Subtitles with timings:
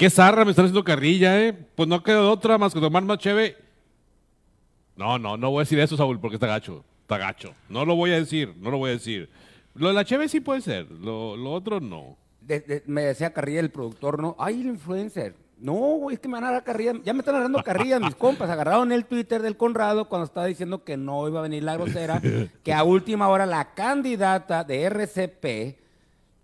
[0.00, 1.52] Qué zarra me están haciendo carrilla, ¿eh?
[1.52, 3.56] Pues no quedó otra más que tomar más cheve.
[4.96, 6.82] No, no, no voy a decir eso, Saúl, porque está gacho.
[7.02, 7.54] Está gacho.
[7.68, 9.30] No lo voy a decir, no lo voy a decir.
[9.74, 12.16] Lo de la cheve sí puede ser, lo, lo otro no.
[12.40, 14.34] De- de- me decía Carrilla, el productor, ¿no?
[14.38, 15.34] Ay, el influencer.
[15.58, 16.94] No, es que me van a dar carrilla.
[17.04, 18.48] Ya me están agarrando carrilla mis compas.
[18.48, 22.22] Agarraron el Twitter del Conrado cuando estaba diciendo que no iba a venir la grosera.
[22.64, 25.78] que a última hora la candidata de RCP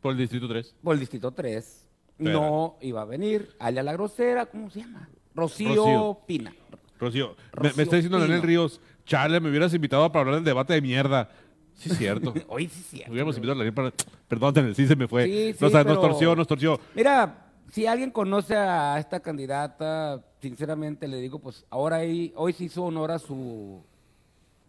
[0.02, 0.74] Por el Distrito 3.
[0.82, 1.85] por el Distrito 3
[2.18, 3.54] No iba a venir.
[3.58, 5.08] Alia la grosera, ¿cómo se llama?
[5.34, 6.18] Rocío, Rocío.
[6.26, 6.54] Pina.
[6.98, 8.46] Rocío, me, Rocío me está diciendo Daniel Pino.
[8.48, 11.28] Ríos, Charle, me hubieras invitado para hablar del debate de mierda.
[11.74, 12.32] Sí, es cierto.
[12.48, 13.02] Hoy sí, sí.
[13.06, 13.92] Hubiéramos invitado a Daniel para...
[14.28, 15.24] Perdón, sí se me fue.
[15.26, 16.80] Sí, sí, nos, nos pero- torció, nos torció.
[16.94, 22.64] Mira, si alguien conoce a esta candidata, sinceramente le digo, pues ahora ahí, hoy se
[22.64, 23.82] hizo honor a su.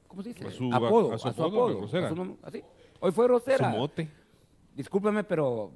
[0.08, 0.48] ¿Cómo se dice?
[0.48, 1.14] A su- apodo.
[1.14, 2.08] a su apodo, de grosera.
[2.08, 2.62] a su así.
[3.00, 3.72] Hoy fue grosera.
[3.72, 4.10] Su mote.
[4.76, 5.72] Discúlpeme, pero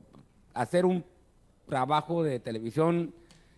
[0.54, 1.04] hacer un
[1.76, 3.14] trabajo de televisión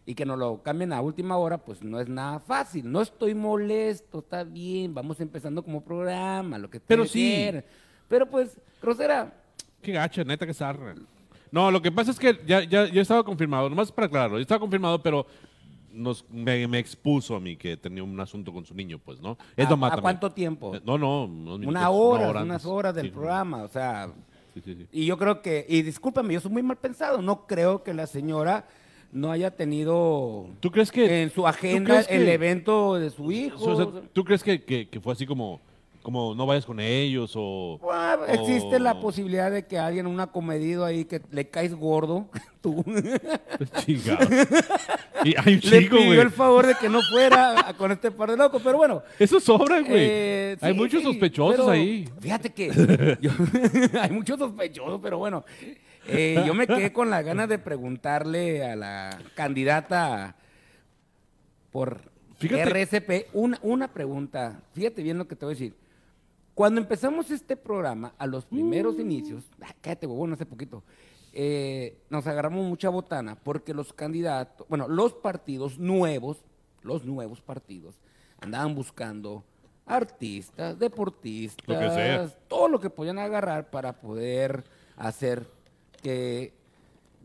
[0.06, 2.92] y que nos lo cambien a última hora, pues no es nada fácil.
[2.92, 7.34] No estoy molesto, está bien, vamos empezando como programa, lo que Pero sí.
[7.34, 7.66] quieran.
[8.08, 9.34] Pero pues, grosera,
[9.82, 10.94] Qué gacha, neta, que zarra.
[11.52, 14.44] No, lo que pasa es que ya, ya, ya estaba confirmado, nomás para aclararlo, ya
[14.44, 15.26] estaba confirmado, pero
[15.92, 19.38] nos, me, me expuso a mí que tenía un asunto con su niño, pues, ¿no?
[19.58, 20.76] Es ¿A- a cuánto tiempo?
[20.76, 24.12] Eh, No, no, unos minutos, una hora, unas horas del Sí, programa, o sea,
[24.54, 24.88] Sí, sí, sí.
[24.92, 28.06] y yo creo que, y discúlpame, yo soy muy mal pensado, no creo que la
[28.08, 28.66] señora
[29.12, 31.22] no haya tenido ¿Tú crees que...
[31.24, 33.64] en su ¿tú agenda que- el evento de su hijo.
[33.64, 35.60] o sea, ¿Tú crees que, que, que fue así como,
[36.04, 37.80] como no vayas con ellos o...
[37.92, 42.28] Ah, existe la posibilidad de que alguien, un acomedido ahí, que le caes gordo,
[42.62, 42.84] tú,
[43.86, 44.28] Chingado.
[45.24, 46.20] Y hay un le chico, pidió güey.
[46.20, 49.02] el favor de que no fuera con este par de locos, pero bueno.
[49.18, 49.94] Eso sobra, güey.
[49.98, 52.08] eh, hay sí, muchos sí, sospechosos ahí.
[52.20, 53.32] Fíjate que yo-
[54.02, 55.46] hay muchos sospechosos, pero bueno,
[56.08, 60.36] eh, yo me quedé con las ganas de preguntarle a la candidata
[61.72, 62.02] por
[62.40, 62.66] Fíjate.
[62.86, 64.60] RSP una, una pregunta.
[64.74, 65.74] Fíjate bien lo que te voy a decir.
[66.56, 68.50] Cuando empezamos este programa, a los Mm.
[68.50, 70.84] primeros inicios, ay, cállate, huevón, hace poquito,
[71.34, 76.38] eh, nos agarramos mucha botana porque los candidatos, bueno, los partidos nuevos,
[76.84, 77.96] los nuevos partidos,
[78.40, 79.44] andaban buscando
[79.86, 82.28] artistas, deportistas, Lo que sea.
[82.48, 84.64] todo lo que podían agarrar para poder
[84.96, 85.48] hacer
[86.02, 86.54] que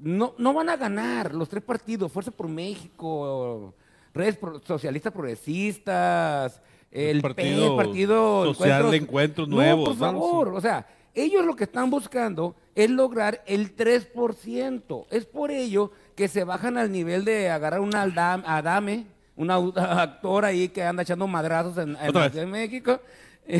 [0.00, 3.74] no, no van a ganar los tres partidos, Fuerza por México,
[4.14, 10.60] redes socialistas progresistas, el partido partido, partido social de encuentros No, nuevos, por favor, o
[10.60, 15.06] sea, ellos lo que están buscando es lograr el 3%.
[15.10, 19.06] Es por ello que se bajan al nivel de agarrar un Adame,
[19.36, 23.00] un actor ahí que anda echando madrazos en, en la de México.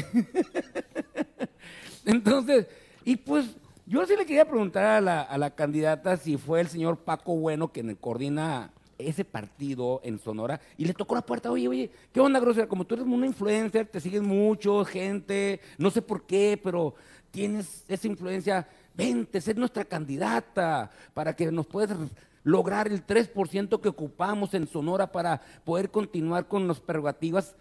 [2.05, 2.67] Entonces,
[3.05, 3.57] y pues
[3.87, 7.37] yo sí le quería preguntar a la, a la candidata si fue el señor Paco
[7.37, 12.21] Bueno quien coordina ese partido en Sonora y le tocó la puerta, oye, oye, ¿qué
[12.21, 12.69] onda, grosera?
[12.69, 16.95] Como tú eres una influencer, te siguen mucho, gente, no sé por qué, pero
[17.31, 21.97] tienes esa influencia, vente, sé nuestra candidata para que nos puedas
[22.43, 27.57] lograr el 3% que ocupamos en Sonora para poder continuar con las prerrogativas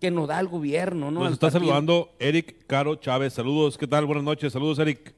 [0.00, 1.20] que nos da el gobierno, ¿no?
[1.20, 1.60] Nos está partido.
[1.60, 3.34] saludando Eric Caro Chávez.
[3.34, 4.06] Saludos, ¿qué tal?
[4.06, 5.14] Buenas noches, saludos, Eric.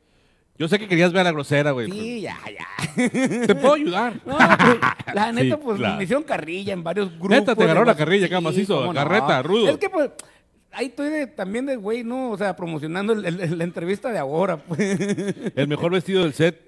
[0.58, 1.90] Yo sé que querías ver a la grosera, güey.
[1.90, 2.66] Sí, ya, ya.
[3.46, 4.14] Te puedo ayudar.
[4.24, 5.96] No, pues, la neta, Sí, pues claro.
[5.96, 7.30] me hicieron carrilla en varios grupos.
[7.30, 9.70] Neta, te agarró la carrilla acá, macizo, cómo carreta, rudo.
[9.70, 10.10] Es que, pues,
[10.70, 12.30] ahí estoy de- también de güey, ¿no?
[12.30, 14.78] O sea, promocionando el- el- la entrevista de ahora, pues.
[15.56, 16.62] El mejor vestido del set.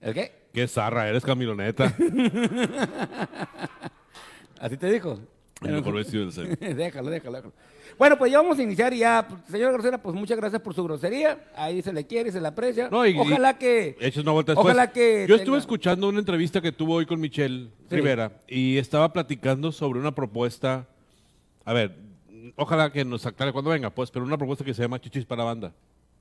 [0.00, 0.32] ¿El qué?
[0.54, 1.92] Qué zarra, eres camiloneta.
[4.60, 5.18] ¿Así te dijo?
[5.64, 6.58] El mejor vestido del set.
[6.60, 7.52] déjalo, déjalo, déjalo.
[7.98, 9.26] Bueno, pues ya vamos a iniciar y ya.
[9.48, 11.44] Señora Grosera, pues muchas gracias por su grosería.
[11.56, 12.88] Ahí se le quiere, se le aprecia.
[12.90, 13.96] No, y- Ojalá que...
[14.20, 14.64] Una vuelta después.
[14.66, 17.96] Ojalá que Yo estuve escuchando una entrevista que tuvo hoy con Michelle Sí.
[17.96, 20.86] Rivera y estaba platicando sobre una propuesta.
[21.64, 21.96] A ver,
[22.56, 25.40] ojalá que nos aclare cuando venga, pues, pero una propuesta que se llama Chichis para
[25.42, 25.72] la Banda.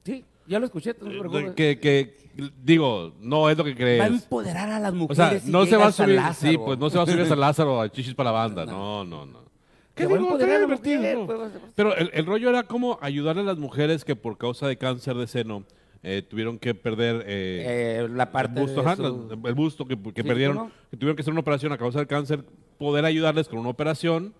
[0.05, 1.45] Sí, ya lo escuché, no te preocupes.
[1.51, 2.17] Eh, Que, que,
[2.63, 3.77] digo, no es lo que Va a
[4.07, 4.23] crees.
[4.23, 5.17] empoderar a las O mujeres.
[5.44, 6.51] sea, y no se va a hasta subir, Lázaro.
[6.51, 8.65] sí, pues no se va a subir a San Lázaro a Chichis para la Banda.
[8.65, 9.39] No, no, no.
[9.39, 10.38] A digo?
[10.38, 10.67] divertido,
[11.01, 14.38] mujer, pues, ser- Pero el, el rollo era como ayudarle a las mujeres que por
[14.39, 15.63] causa de cáncer de seno
[16.01, 19.56] eh, tuvieron que perder eh, Eh, la parte el busto, de ajá, su- la- el
[19.56, 22.44] busto que, que Sí, perdieron, que tuvieron que hacer una operación a causa del cáncer,
[22.79, 24.33] poder ayudarles con una operación,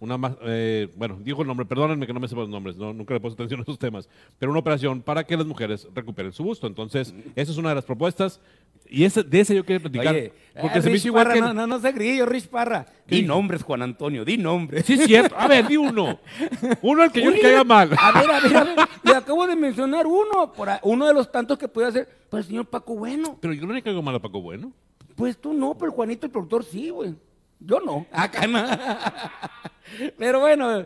[0.00, 2.92] una más, eh, bueno, dijo el nombre, perdónenme que no me sepa los nombres, no,
[2.92, 4.08] nunca le puse atención a esos temas,
[4.38, 6.66] pero una operación para que las mujeres recuperen su busto.
[6.66, 8.40] Entonces, esa es una de las propuestas
[8.88, 11.34] y ese, de ese yo quiero platicar, Oye, porque eh, se me hizo igual Parra,
[11.34, 11.40] que...
[11.40, 12.84] No, no, no se grillo, Rich Parra.
[12.84, 13.34] ¿Qué Di dijo?
[13.34, 14.86] nombres, Juan Antonio, di nombres.
[14.86, 15.36] Sí, es cierto.
[15.36, 16.18] A ver, di uno.
[16.82, 17.90] Uno al que yo le caiga mal.
[17.98, 18.76] A ver, a ver, a ver.
[19.02, 22.08] Le acabo de mencionar uno, por uno de los tantos que puede hacer.
[22.28, 23.38] Pues el señor Paco Bueno.
[23.40, 24.72] Pero yo no le caigo mal a Paco Bueno.
[25.14, 27.14] Pues tú no, pero Juanito, el productor, sí, güey.
[27.60, 28.06] Yo no.
[28.12, 28.64] Acá no.
[30.18, 30.84] pero bueno,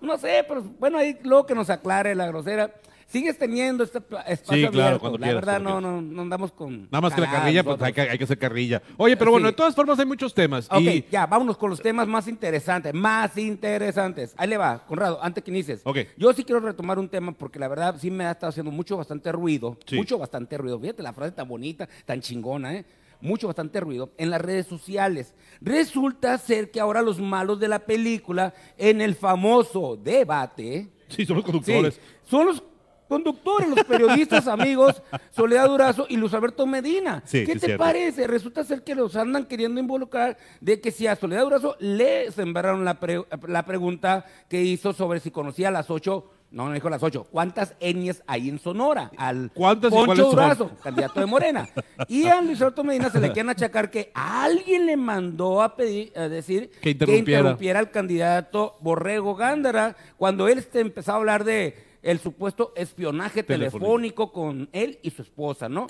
[0.00, 2.72] no sé, pero bueno, ahí luego que nos aclare la grosera.
[3.08, 4.98] Sigues teniendo este espacio Sí, claro, abierto.
[5.00, 6.88] cuando La quieras, verdad, no, no, no andamos con.
[6.90, 8.82] Nada más que la carrilla, pues hay que, hay que hacer carrilla.
[8.96, 9.52] Oye, pero bueno, Sí.
[9.52, 10.66] de todas formas hay muchos temas.
[10.68, 14.34] Ok, y ya, vámonos con los temas más interesantes, más interesantes.
[14.36, 15.82] Ahí le va, Conrado, antes que inicies.
[15.84, 15.98] Ok.
[16.16, 18.96] Yo sí quiero retomar un tema porque la verdad sí me ha estado haciendo mucho,
[18.96, 19.78] bastante ruido.
[19.86, 19.94] Sí.
[19.94, 20.80] Mucho, bastante ruido.
[20.80, 22.84] Fíjate la frase tan bonita, tan chingona, ¿eh?
[23.26, 25.34] Mucho, bastante ruido en las redes sociales.
[25.60, 31.36] Resulta ser que ahora los malos de la película, en el famoso debate, sí, son
[31.36, 32.00] los Sí, conductores.
[32.24, 32.62] son los
[33.08, 37.22] conductores, los periodistas amigos, Soledad Durazo y Luis Alberto Medina.
[37.26, 37.84] Sí, ¿Qué sí, te cierto.
[37.84, 38.26] parece?
[38.26, 42.84] Resulta ser que los andan queriendo involucrar de que si a Soledad Durazo le sembraron
[42.84, 46.88] la, pre- la pregunta que hizo sobre si conocía a las ocho, no, no dijo
[46.88, 49.10] las ocho, ¿cuántas etnias hay en Sonora?
[49.16, 50.30] Al ¿Cuántas Poncho?
[50.30, 51.68] Durazo, candidato de Morena.
[52.08, 56.12] Y a Luis Alberto Medina se le quieren achacar que alguien le mandó a pedir,
[56.16, 57.40] a decir Que interrumpiera.
[57.40, 63.42] interrumpiera al candidato Borrego Gándara cuando él este, empezó a hablar de el supuesto espionaje
[63.42, 63.78] Telefónico.
[63.78, 65.88] telefónico con él y su esposa, ¿no?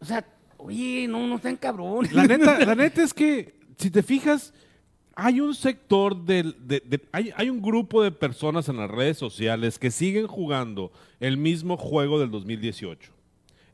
[0.00, 0.24] O sea,
[0.58, 2.12] oye, no, no sean cabrones.
[2.12, 4.52] La neta, la neta es que, si te fijas,
[5.20, 9.18] hay un sector del, de- de- hay, hay un grupo de personas en las redes
[9.18, 13.10] sociales que siguen jugando el mismo juego del 2018.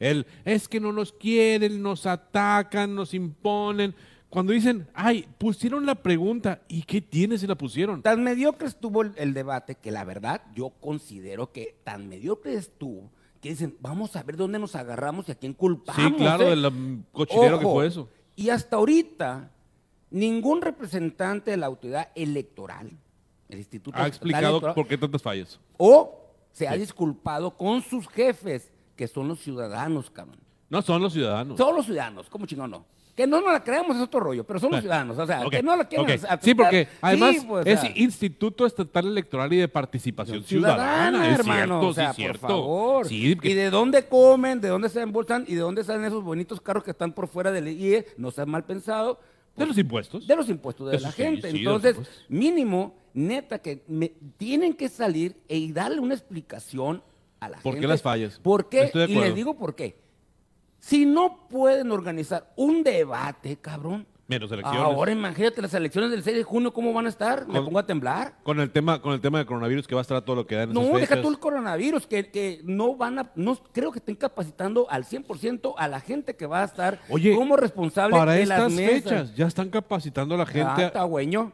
[0.01, 3.95] El, es que no nos quieren, nos atacan, nos imponen.
[4.31, 8.01] Cuando dicen, ay, pusieron la pregunta, ¿y qué tiene si la pusieron?
[8.03, 13.11] Tan mediocre estuvo el, el debate que la verdad yo considero que tan mediocre estuvo
[13.43, 16.03] que dicen, vamos a ver dónde nos agarramos y a quién culpamos.
[16.03, 16.57] Sí, claro, ¿eh?".
[16.57, 18.09] del cochinero que fue eso.
[18.35, 19.51] Y hasta ahorita,
[20.15, 22.91] ningún representante de la autoridad electoral,
[23.49, 25.59] el Instituto Ha explicado Electoral, por qué tantas fallas.
[25.77, 26.21] o
[26.53, 30.39] se ha disculpado con sus jefes, que son los ciudadanos, cabrón.
[30.71, 31.59] No son los ciudadanos.
[31.59, 32.87] Son los ciudadanos, ¿cómo chingón no?
[33.17, 35.63] Que no nos la creamos es otro rollo, pero son los ciudadanos, o sea, que
[35.63, 36.19] no la quieren.
[36.41, 41.29] Sí, porque además Sí, pues, o es sea, Instituto Estatal Electoral y de Participación Ciudadana.
[41.29, 42.41] es hermano, cierto, o sea, sí, es cierto.
[42.41, 43.07] por favor.
[43.07, 46.25] Sí, que- Y de dónde comen, de dónde se embolsan y de dónde salen esos
[46.25, 49.21] bonitos carros que están por fuera del IE, no sean mal pensado.
[49.57, 50.27] De los impuestos.
[50.27, 51.51] De los impuestos de Eso la sí, gente.
[51.51, 51.97] sí, Entonces,
[52.29, 57.03] mínimo, neta, que me- tienen que salir e darle una explicación
[57.41, 57.87] a la ¿Por qué gente.
[57.89, 58.39] las fallas?
[58.43, 58.85] ¿Por qué?
[58.85, 59.97] Estoy de Y les digo por qué.
[60.81, 64.07] Si no pueden organizar un debate, cabrón.
[64.27, 64.81] Menos elecciones.
[64.81, 67.47] Ahora imagínate las elecciones del 6 de junio, ¿cómo van a estar?
[67.47, 68.35] Me Con- pongo a temblar.
[68.43, 70.47] Con el tema, con el tema de coronavirus que va a estar a todo lo
[70.47, 73.57] que da en esas No, deja tú el coronavirus, que, que no van a, no
[73.73, 77.57] creo que estén capacitando al 100% a la gente que va a estar Oye, como
[77.57, 79.03] responsable Para de las estas mesas.
[79.03, 80.99] fechas ya están capacitando a la Ah, gente.
[81.01, 81.53] güeño.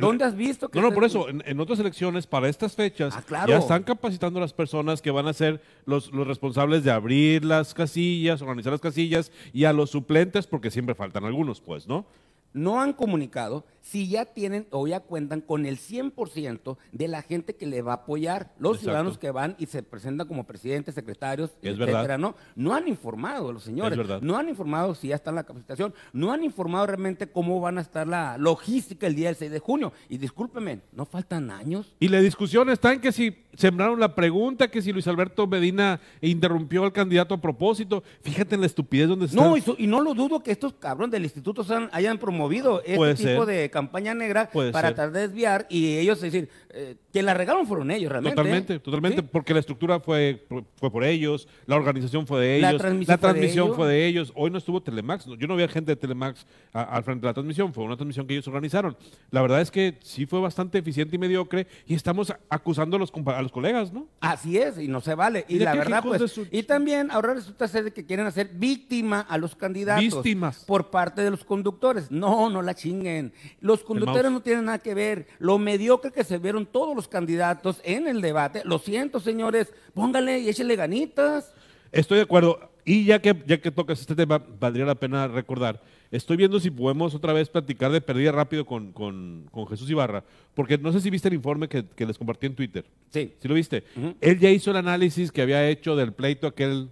[0.00, 3.14] ¿Dónde has visto que no, no, por eso, en, en otras elecciones, para estas fechas,
[3.16, 3.48] Ah, claro.
[3.48, 7.44] ya están capacitando a las personas que van a ser los, los responsables de abrir
[7.44, 12.06] las casillas, organizar las casillas, y a los suplentes, porque siempre faltan algunos, pues, ¿no?
[12.52, 17.54] no han comunicado si ya tienen o ya cuentan con el 100% de la gente
[17.56, 18.52] que le va a apoyar.
[18.58, 18.80] Los Exacto.
[18.80, 22.18] ciudadanos que van y se presentan como presidentes, secretarios, Es etcétera, verdad.
[22.18, 22.34] ¿no?
[22.56, 23.98] No han informado los señores.
[24.22, 25.94] No han informado si ya está en la capacitación.
[26.12, 29.58] No han informado realmente cómo van a estar la logística el día del 6 de
[29.58, 29.92] junio.
[30.08, 31.94] Y discúlpeme, ¿no faltan años?
[32.00, 36.00] Y la discusión está en que si sembraron la pregunta, que si Luis Alberto Medina
[36.20, 38.02] interrumpió al candidato a propósito.
[38.22, 39.36] Fíjate en la estupidez donde está.
[39.36, 43.14] No, y, no lo dudo que estos cabrones del instituto sean- hayan promovido este Puede
[43.14, 43.46] tipo ser.
[43.46, 44.94] de campaña negra Puede para ser.
[44.96, 48.36] tratar de desviar y ellos decir, eh, quien la regaron fueron ellos realmente.
[48.36, 49.28] Totalmente, totalmente, ¿Sí?
[49.32, 50.44] porque la estructura fue,
[50.76, 54.06] fue por ellos, la organización fue de La ellos, transmisión fue de transmisión fue de
[54.06, 54.32] ellos.
[54.34, 57.34] Hoy no estuvo Telemax, yo no vi a gente de Telemax al frente de la
[57.34, 58.96] transmisión, fue una transmisión que ellos organizaron.
[59.30, 63.12] La verdad es que sí fue bastante eficiente y mediocre y estamos acusando a los,
[63.26, 64.06] a los colegas, ¿no?
[64.20, 65.44] Así es, y no se vale.
[65.48, 66.30] Y ¿Y de la verdad, pues.
[66.30, 70.02] su- Y también ahora resulta ser que quieren hacer víctima a los candidatos.
[70.04, 70.64] Víctimas.
[70.66, 72.10] Por parte de los conductores.
[72.10, 73.32] No, no la chinguen.
[73.60, 75.26] Los conductores no tienen nada que ver.
[75.38, 78.62] Lo mediocre que se vieron todos los candidatos en el debate.
[78.64, 79.72] Lo siento, señores.
[79.94, 81.52] Póngale y échenle ganitas.
[81.92, 82.70] Estoy de acuerdo.
[82.84, 85.82] Y ya que, ya que tocas este tema, valdría la pena recordar.
[86.10, 90.24] Estoy viendo si podemos otra vez platicar de perdida rápido con, con- con Jesús Ibarra,
[90.54, 92.84] porque no sé si viste el informe que, que les compartí en Twitter.
[93.10, 93.34] Sí.
[93.38, 93.84] ¿Sí lo viste?
[94.20, 96.88] Él ya hizo el análisis que había hecho del pleito aquel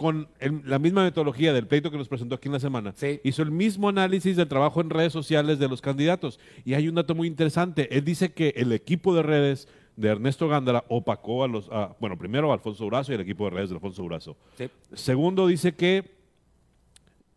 [0.00, 2.92] con el- la misma metodología del pleito que nos presentó aquí en la semana.
[2.96, 3.20] Sí.
[3.22, 6.40] Hizo el mismo análisis del trabajo en redes sociales de los candidatos.
[6.64, 7.94] Y hay un dato muy interesante.
[7.96, 12.16] Él dice que el equipo de redes de Ernesto Gándara opacó a los, a- bueno,
[12.16, 14.36] primero a Alfonso Durazo y el equipo de redes de Alfonso Durazo.
[14.56, 14.70] Sí.
[14.94, 16.18] Segundo, dice que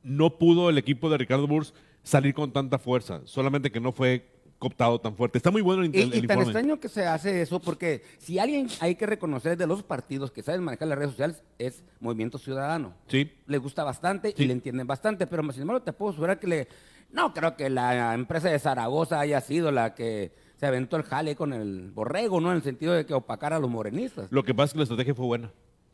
[0.01, 4.32] no pudo el equipo de Ricardo Burs salir con tanta fuerza, solamente que no fue
[4.63, 5.37] cooptado tan fuerte.
[5.37, 8.39] Está muy bueno el, Y, el- y tan extraño que se hace eso, porque si
[8.39, 12.37] alguien hay que reconocer de los partidos que saben manejar las redes sociales, es Movimiento
[12.37, 12.93] Ciudadano.
[13.07, 13.31] Sí.
[13.47, 14.43] Les gusta bastante Sí.
[14.43, 16.67] y le entienden bastante, pero sin embargo te puedo asegurar que le...
[17.11, 21.35] No creo que la empresa de Zaragoza haya sido la que se aventó el jale
[21.35, 22.49] con el borrego, ¿no?
[22.51, 24.27] En el sentido de que opacara a los morenistas.
[24.31, 25.51] Lo que pasa es que la estrategia fue buena.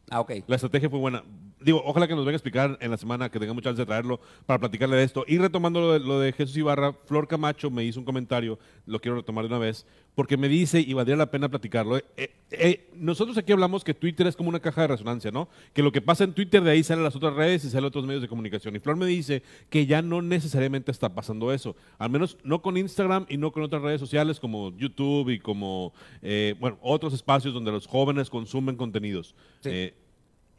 [0.09, 0.31] Ah, ok.
[0.47, 1.23] La estrategia fue buena.
[1.61, 4.19] Digo, ojalá que nos venga a explicar en la semana, que tengamos chance de traerlo
[4.45, 5.25] para platicarle de esto.
[5.27, 8.99] Y retomando lo de, lo de Jesús Ibarra, Flor Camacho me hizo un comentario, lo
[8.99, 9.85] quiero retomar de una vez,
[10.15, 13.93] porque me dice, y valdría la pena platicarlo, eh, eh, eh, nosotros aquí hablamos que
[13.93, 15.49] Twitter es como una caja de resonancia, ¿no?
[15.73, 17.85] Que lo que pasa en Twitter de ahí sale a las otras redes y sale
[17.85, 18.75] a otros medios de comunicación.
[18.75, 22.77] Y Flor me dice que ya no necesariamente está pasando eso, al menos no con
[22.77, 27.53] Instagram y no con otras redes sociales como YouTube y como, eh, bueno, otros espacios
[27.53, 29.35] donde los jóvenes consumen contenidos.
[29.61, 29.91] Sí.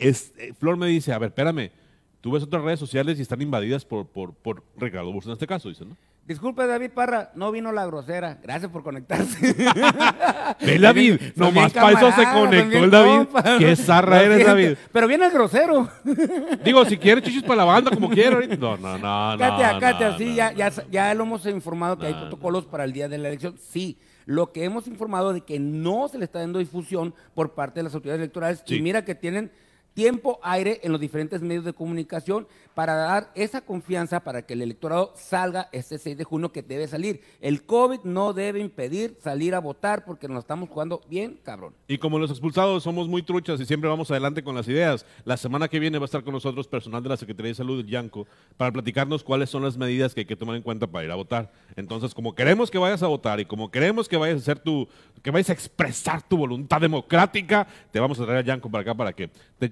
[0.01, 1.71] Eh, es, eh, Flor me dice, a ver, espérame,
[2.21, 5.47] tú ves otras redes sociales y están invadidas por, por, por Ricardo Bursa en este
[5.47, 5.97] caso, dice, ¿no?
[6.31, 8.39] Disculpe, David Parra, no vino la grosera.
[8.41, 9.53] Gracias por conectarse.
[10.61, 13.29] Ve, David, nomás para eso se conectó el David.
[13.59, 14.77] Qué zarra eres, David.
[14.93, 15.89] Pero viene el grosero.
[16.65, 18.39] Digo, si quieres chichis para la banda, como quiera.
[18.47, 19.39] No, no, no, no.
[19.39, 22.85] Katia, Katia, no, sí, no, ya, ya, ya lo hemos informado que hay protocolos para
[22.85, 23.57] el día de la elección.
[23.59, 27.81] Sí, lo que hemos informado de que no se le está dando difusión por parte
[27.81, 28.63] de las autoridades electorales.
[28.65, 28.77] Sí.
[28.77, 29.51] Y mira que tienen
[29.95, 34.63] tiempo, aire en los diferentes medios de comunicación para dar esa confianza para que el
[34.63, 37.21] electorado salga este 6 de junio que debe salir.
[37.41, 41.75] El COVID no debe impedir salir a votar porque nos estamos jugando bien, cabrón.
[41.89, 45.37] Y como los expulsados somos muy truchas y siempre vamos adelante con las ideas, la
[45.37, 47.87] semana que viene va a estar con nosotros personal de la Secretaría de Salud, el
[47.87, 51.11] Yanco, para platicarnos cuáles son las medidas que hay que tomar en cuenta para ir
[51.11, 51.53] a votar.
[51.77, 54.89] Entonces, como queremos que vayas a votar y como queremos que vayas a hacer tu,
[55.23, 58.95] que vayas a expresar tu voluntad democrática, te vamos a traer a Yanco para acá
[58.95, 59.31] para que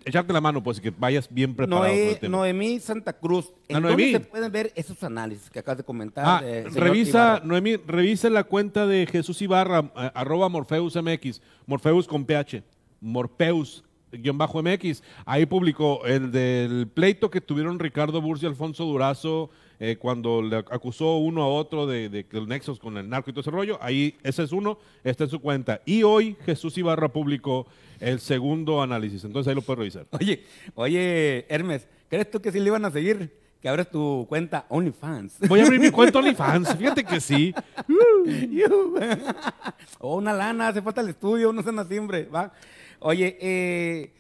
[0.09, 1.87] echarte la mano, pues, y que vayas bien preparado.
[1.87, 2.39] el tema.
[2.39, 3.53] Noemí Santa Cruz.
[3.69, 4.13] ¿En Ah, dónde Noemí.
[4.13, 6.25] se pueden ver esos análisis que acabas de comentar?
[6.27, 7.45] Ah, eh, revisa, Ibarra?
[7.47, 12.63] Noemí, revisa la cuenta de Jesús Ibarra, eh, arroba Morfeus MX, Morfeus con PH,
[13.01, 15.03] Morpeus guion bajo MX.
[15.25, 19.51] Ahí publicó el del pleito que tuvieron Ricardo Bursi y Alfonso Durazo
[19.81, 23.33] eh, cuando le acusó uno a otro de, de el nexos con el narco y
[23.33, 23.79] todo ese rollo.
[23.81, 25.81] Ahí, ese es uno, está en su cuenta.
[25.87, 27.67] Y hoy Jesús Ibarra publicó
[28.01, 29.25] el segundo análisis.
[29.25, 30.07] Entonces ahí lo puedes revisar.
[30.11, 33.33] Oye, oye, Hermes, ¿crees tú que sí le iban a seguir?
[33.61, 35.41] Que abres tu cuenta OnlyFans.
[35.49, 36.77] Voy a abrir mi cuenta OnlyFans.
[36.77, 37.55] Fíjate que sí.
[40.01, 42.53] o una lana, hace falta el estudio, no sean así, hombre, ¿va?
[43.01, 44.13] Oye, eh,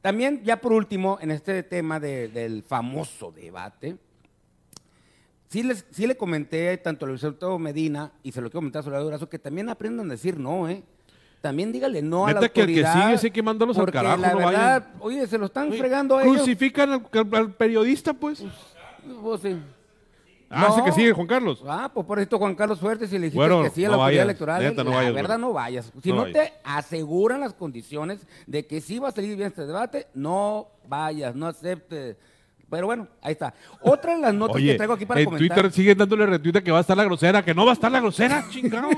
[0.00, 3.96] también ya por último, en este tema de- del famoso debate,
[5.48, 8.80] sí, les, sí le comenté tanto a Luis Alberto Medina y se lo quiero comentar
[8.80, 10.82] a Soledad Durazo, que también aprendan a decir no, ¿eh?
[11.40, 13.06] También dígale no a la Neta que el que autoridad.
[13.06, 14.94] sigue sí que mandarlos al carajo, la no verdad, vayan.
[15.00, 16.36] oye, se lo están Oye, fregando a ellos.
[16.36, 16.90] Crucifican
[17.32, 18.42] al, periodista, pues.
[19.22, 19.56] Pues sí.
[20.48, 20.84] Ah, sí No.
[20.84, 21.62] que sigue, Juan Carlos.
[21.66, 23.96] Ah, pues por esto Juan Carlos Fuertes, si le dijiste Bueno, que sí a no
[23.96, 25.46] la autoridad vayas, electoral, neta, no la vayas, verdad bueno.
[25.48, 25.92] no vayas.
[26.02, 26.34] Si No no, vayas.
[26.34, 31.34] te aseguran las condiciones de que sí va a salir bien este debate, no vayas,
[31.34, 32.16] no aceptes.
[32.68, 33.54] Pero bueno, ahí está.
[33.80, 36.60] Otra de las notas que traigo aquí para en comentar, Twitter siguen dándole retweet a
[36.62, 38.88] que va a estar la grosera, que no va a estar la grosera, chingado.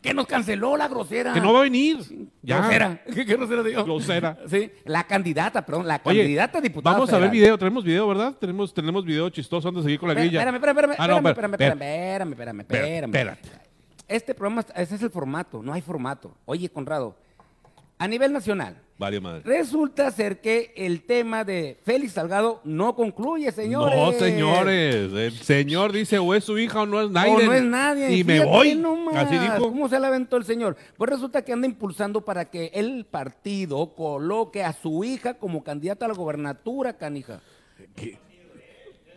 [0.00, 1.34] que nos canceló la grosera.
[1.34, 1.98] que no va a venir.
[2.40, 2.58] Ya.
[2.60, 3.02] Grosera.
[3.06, 3.84] ¿Qué, qué grosera digo?
[3.84, 4.38] Grosera.
[4.48, 7.32] Sí, la candidata, perdón, la Oye, candidata diputada vamos a ver federal.
[7.42, 8.34] video, tenemos video, ¿verdad?
[8.40, 10.38] Tenemos, tenemos video chistoso antes de seguir con la grilla.
[10.40, 13.48] Espérame, espérame, espérame, Ah, no, espérame, espérame, espérame, espérame, espera, espérame, espérate.
[14.08, 16.34] Este programa, ese es el formato, no hay formato.
[16.46, 17.16] Oye, Conrado,
[18.04, 19.42] a nivel nacional, Vale, madre.
[19.44, 23.98] resulta ser que el tema de Félix Salgado no concluye, señores.
[23.98, 25.12] No, señores.
[25.12, 27.32] El señor dice o es su hija o no es nadie.
[27.32, 28.14] O no es nadie.
[28.16, 28.74] Y me voy.
[28.74, 29.58] nomás, Así dijo.
[29.70, 30.76] ¿Cómo se la aventó el señor?
[30.96, 36.04] Pues resulta que anda impulsando para que el partido coloque a su hija como candidata
[36.04, 37.40] a la gobernatura, canija.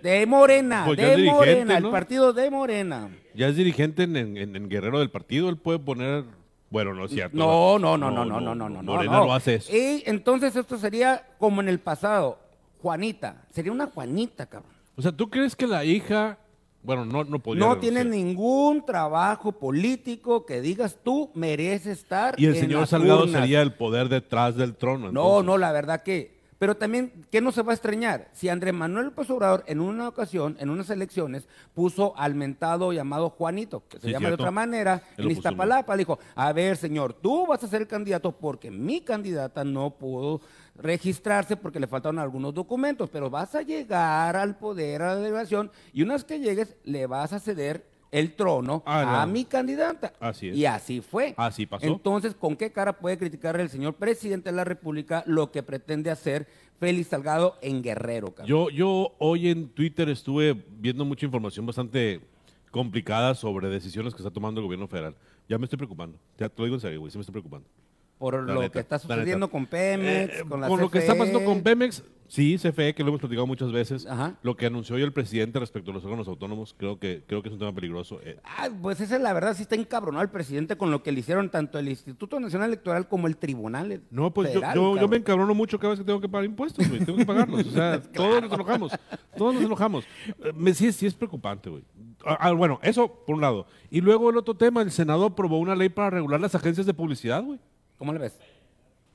[0.02, 1.88] De Morena, Pues de Morena, ¿no?
[1.88, 3.10] el partido de Morena.
[3.34, 5.50] Ya es dirigente en, en- en Guerrero del partido.
[5.50, 6.24] Él puede poner.
[6.70, 7.38] Bueno, no es cierto.
[7.38, 8.84] No, no, no, no, no, no, no, no.
[8.84, 9.26] Morena no.
[9.26, 9.76] lo hace eso.
[9.76, 12.40] Y entonces esto sería como en el pasado.
[12.82, 14.72] Juanita, sería una Juanita, cabrón.
[14.96, 16.38] O sea, ¿tú crees que la hija.
[16.84, 17.66] Bueno, no, no podría.
[17.66, 17.94] No renunciar.
[18.04, 22.36] tiene ningún trabajo político que digas tú mereces estar.
[22.38, 23.42] Y el en señor las Salgado urnas.
[23.42, 25.12] sería el poder detrás del trono.
[25.12, 25.46] No, entonces.
[25.46, 26.37] no, la verdad que.
[26.60, 28.30] Pero también, ¿qué no se va a extrañar?
[28.34, 33.30] Si Andrés Manuel López Obrador en una ocasión, en unas elecciones, puso al mentado llamado
[33.30, 34.38] Juanito, que se Sí, llama cierto.
[34.38, 37.82] de otra manera, Él en Iztapalapa, le dijo, a ver, señor, tú vas a ser
[37.82, 40.42] el candidato porque mi candidata no pudo
[40.76, 45.72] registrarse porque le faltaron algunos documentos, pero vas a llegar al poder, a la delegación,
[45.94, 49.32] y una vez que llegues, le vas a ceder el trono Ah, a no.
[49.34, 50.14] mi candidata.
[50.20, 50.56] Así es.
[50.58, 51.34] Y así fue.
[51.38, 51.86] Así pasó.
[51.86, 56.10] Entonces, ¿con qué cara puede criticar el señor presidente de la República lo que pretende
[56.12, 56.48] hacer
[56.80, 58.28] Félix Salgado en Guerrero?
[58.34, 58.48] cabrón?
[58.48, 62.22] Yo, yo hoy en Twitter estuve viendo mucha información bastante
[62.72, 65.16] complicadas sobre decisiones que está tomando el gobierno federal.
[65.50, 66.18] Ya me estoy preocupando.
[66.38, 67.68] Ya te lo digo en serio, güey, sí me estoy preocupando.
[68.18, 71.16] Por La lo neta, que está sucediendo con Pemex, Eh, con la lo que está
[71.16, 74.06] pasando con Pemex, sí, CFE, que lo hemos platicado muchas veces.
[74.06, 74.36] Ajá.
[74.44, 77.50] Lo que anunció hoy el presidente respecto a los órganos autónomos, creo que, creo que
[77.50, 78.20] es un tema peligroso.
[78.24, 81.12] Eh, Ah, pues esa es la verdad, sí está encabronado el presidente con lo que
[81.12, 84.82] le hicieron tanto el Instituto Nacional Electoral como el Tribunal No, pues yo- Federal, yo,
[84.82, 85.10] yo, cabrón.
[85.10, 87.04] me encabrono mucho cada vez que tengo que pagar impuestos, güey.
[87.04, 87.68] Tengo que pagarlos.
[87.68, 88.92] O sea, todos nos enojamos.
[89.38, 90.06] Todos nos enojamos.
[90.44, 91.84] Eh, me- sí, sí es preocupante, güey.
[92.26, 93.68] Ah, ah, bueno, eso por un lado.
[93.90, 96.94] Y luego el otro tema, el Senado aprobó una ley para regular las agencias de
[96.94, 97.60] publicidad, güey.
[97.98, 98.38] ¿Cómo le ves?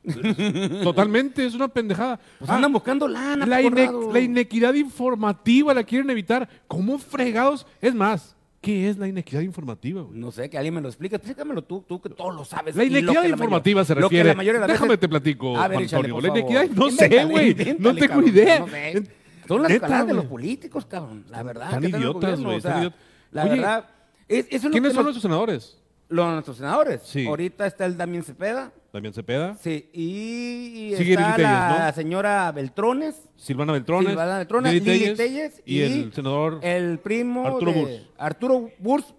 [0.83, 2.19] Totalmente, es una pendejada.
[2.39, 6.49] Pues Ah, andan buscando lana, la, ine- la inequidad informativa la quieren evitar.
[6.67, 7.67] ¿Cómo fregados?
[7.81, 10.19] Es más, ¿qué es la inequidad informativa, güey?
[10.19, 11.17] No sé, que alguien me lo explique.
[11.17, 12.75] Explícamelo tú, tú que todo lo sabes.
[12.77, 14.29] La inequidad informativa mayor- se refiere.
[14.31, 17.25] la mayoría de Déjame veces- te platico, A ver, Juan échale, La inequidad, no sé,
[17.25, 17.55] güey.
[17.79, 18.59] No tengo cabrón, idea.
[18.61, 19.03] no sé.
[19.47, 21.25] Son las neta, escaladas de los políticos, cabrón.
[21.29, 21.67] La verdad.
[21.67, 22.93] Están idiotas, güey, o sea.
[23.33, 23.85] La Oye, verdad.
[24.29, 25.79] es- eso es ¿Quiénes son nuestros senadores?
[26.09, 27.01] los nuestros senadores?
[27.05, 27.27] Sí.
[27.27, 28.71] Ahorita está el Damián Cepeda.
[28.93, 31.93] Damián Cepeda, Sí, y Sigue está Lili la Telles, ¿no?
[31.95, 33.29] señora Beltrones.
[33.37, 37.81] Silvana Beltrones, Silvana Beltrones, Lili Lili Telles, Telles y, el senador el primo Arturo de
[37.81, 38.03] Burs.
[38.19, 39.15] Arturo Burs,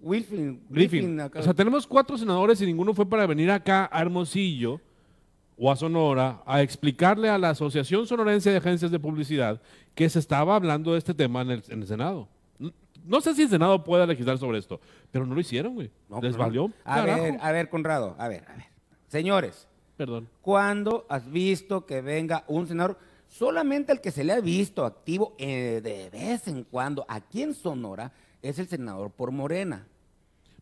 [0.00, 1.20] Wilfin, Griffin.
[1.20, 4.80] O sea, tenemos cuatro senadores y ninguno fue para venir acá a Hermosillo
[5.58, 9.60] o a Sonora a explicarle a la Asociación Sonorense de Agencias de Publicidad
[9.94, 12.28] que se estaba hablando de este tema en el, en el Senado.
[13.04, 14.80] No sé si el Senado pueda legislar sobre esto,
[15.10, 15.90] pero no lo hicieron, güey.
[16.08, 16.70] No, Les valió.
[16.84, 17.22] A carajo.
[17.22, 18.67] ver, a ver, Conrado, a ver, a ver.
[19.08, 20.28] Señores, Perdón.
[20.42, 22.98] ¿cuándo has visto que venga un senador?
[23.28, 27.54] Solamente el que se le ha visto activo eh, de vez en cuando aquí en
[27.54, 29.86] Sonora es el senador por Morena.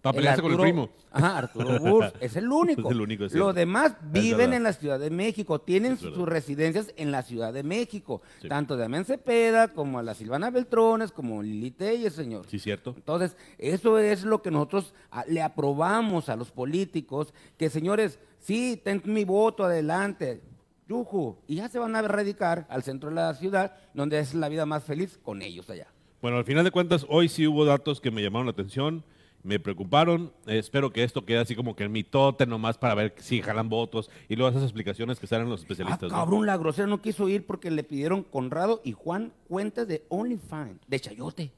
[0.00, 0.90] Para pelearse con el primo.
[1.10, 2.82] Ajá, Arturo Burs, es el único.
[2.82, 3.32] Es el único, es.
[3.32, 7.62] Los demás viven en la Ciudad de México, tienen sus residencias en la Ciudad de
[7.62, 8.22] México.
[8.40, 8.48] Sí.
[8.48, 12.46] Tanto de Amén Cepeda, como a la Silvana Beltrones, como Lili Telles, señor.
[12.48, 12.94] Sí, cierto.
[12.96, 18.80] Entonces, eso es lo que nosotros ah, le aprobamos a los políticos, que señores, sí,
[18.82, 20.42] ten mi voto adelante,
[20.88, 24.48] yuju, y ya se van a radicar al centro de la ciudad, donde es la
[24.48, 25.88] vida más feliz con ellos allá.
[26.22, 29.04] Bueno, al final de cuentas, hoy sí hubo datos que me llamaron la atención,
[29.46, 30.32] me preocuparon.
[30.46, 34.10] Espero que esto quede así como que el mitote nomás para ver si jalan votos
[34.28, 36.10] y luego esas explicaciones que salen los Ah, especialistas.
[36.10, 36.18] ¿no?
[36.18, 40.80] cabrón, la grosera no quiso ir porque le pidieron Conrado y Juan cuentas de OnlyFans,
[40.86, 41.52] de Chayote.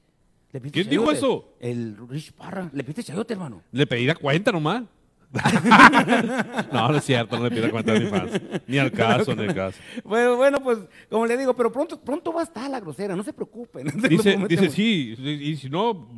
[0.52, 1.54] Le ¿Quién dijo eso?
[1.60, 2.70] El Rich Parra.
[2.72, 3.62] Le pediste Chayote, hermano.
[3.72, 4.84] Le pedí la cuenta nomás.
[6.72, 8.40] no, no es cierto, no le pido cuenta a mi fans.
[8.66, 9.78] Ni al caso, ni al caso.
[10.04, 10.78] Bueno, bueno, pues,
[11.10, 13.88] como le digo, pero pronto, pronto va a estar la grosera, no se preocupen.
[14.08, 16.08] Dice, dice sí, y si no,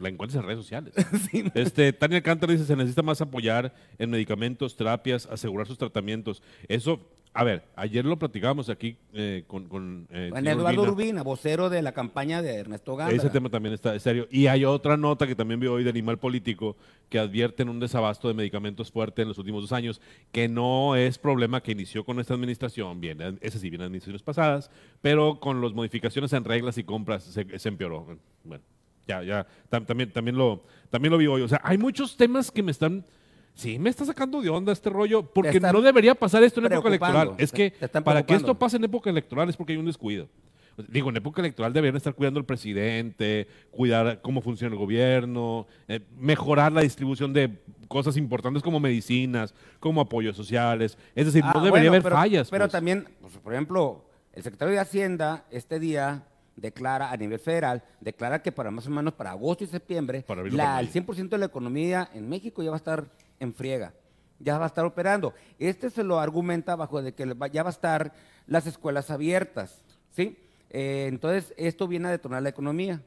[0.00, 0.94] la encuentras en redes sociales.
[1.54, 6.42] este, Tania Alcántara dice, se necesita más apoyar en medicamentos, terapias, asegurar sus tratamientos.
[6.68, 7.00] Eso,
[7.32, 10.92] a ver, ayer lo platicábamos aquí eh, con, con eh, Eduardo Urbina.
[10.92, 13.16] Urbina, vocero de la campaña de Ernesto Gándara.
[13.16, 14.26] Ese tema también está serio.
[14.30, 16.76] Y hay otra nota que también vi hoy de Animal Político
[17.08, 20.00] que advierten un desabasto de medicamentos fuerte en los últimos dos años,
[20.32, 24.70] que no es problema que inició con esta administración, bien, ese sí de administraciones pasadas,
[25.00, 28.18] pero con las modificaciones en reglas y compras se, se empeoró.
[28.42, 28.64] Bueno,
[29.06, 31.42] ya, ya, tam- también, también, lo, también lo vi hoy.
[31.42, 33.04] O sea, hay muchos temas que me están...
[33.54, 36.88] Sí, me está sacando de onda este rollo, porque no debería pasar esto en época
[36.88, 37.32] electoral.
[37.38, 37.72] Es que
[38.04, 40.28] para que esto pase en época electoral es porque hay un descuido.
[40.88, 46.00] Digo, en época electoral deberían estar cuidando al presidente, cuidar cómo funciona el gobierno, eh,
[46.18, 47.50] mejorar la distribución de
[47.88, 50.98] cosas importantes como medicinas, como apoyos sociales.
[51.14, 52.50] Es decir, Ah, no debería bueno, haber pero- fallas.
[52.50, 52.72] Pero pues.
[52.72, 56.24] también, pues, por ejemplo, el secretario de Hacienda este día
[56.56, 60.42] declara a nivel federal, declara que para más o menos para agosto y septiembre, la,
[60.42, 60.88] el mayo.
[60.88, 63.04] 100% de la economía en México ya va a estar
[63.38, 63.92] en friega,
[64.38, 65.34] ya va a estar operando.
[65.58, 68.12] Este se lo argumenta bajo de que ya va a estar
[68.46, 70.38] las escuelas abiertas, ¿sí?
[70.70, 73.02] Eh, entonces, esto viene a detonar la economía.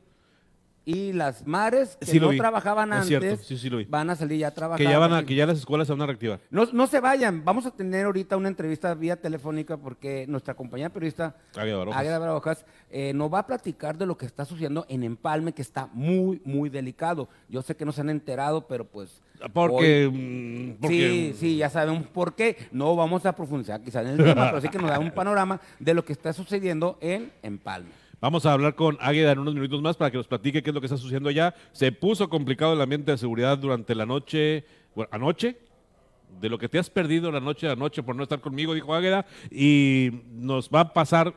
[0.90, 2.38] Y las mares que Sí no vi.
[2.38, 4.84] trabajaban Es antes sí, sí van a salir ya a trabajar.
[4.84, 6.40] que ya, van a, que ya las escuelas se van a reactivar.
[6.50, 10.90] no, no se vayan, vamos a tener ahorita una entrevista vía telefónica porque nuestra compañera
[10.90, 12.66] periodista Águeda Barojas.
[12.90, 16.42] Eh, nos va a platicar de lo que está sucediendo en Empalme, que está muy,
[16.44, 17.30] muy delicado.
[17.50, 19.22] Yo sé que no se han enterado, pero pues...
[19.54, 22.58] Porque, hoy- mm, porque- Sí, sí, ya sabemos por qué.
[22.72, 25.62] No vamos a profundizar quizás en el tema, pero sí que nos da un panorama
[25.80, 27.90] de lo que está sucediendo en Empalme.
[28.22, 30.74] Vamos a hablar con Águeda en unos minutos más para que nos platique qué es
[30.74, 31.56] lo que está sucediendo allá.
[31.72, 35.58] Se puso complicado el ambiente de seguridad durante la noche, bueno, anoche,
[36.42, 38.94] de lo que te has perdido la noche a noche por no estar conmigo, dijo
[38.94, 41.34] Águeda, y nos va a pasar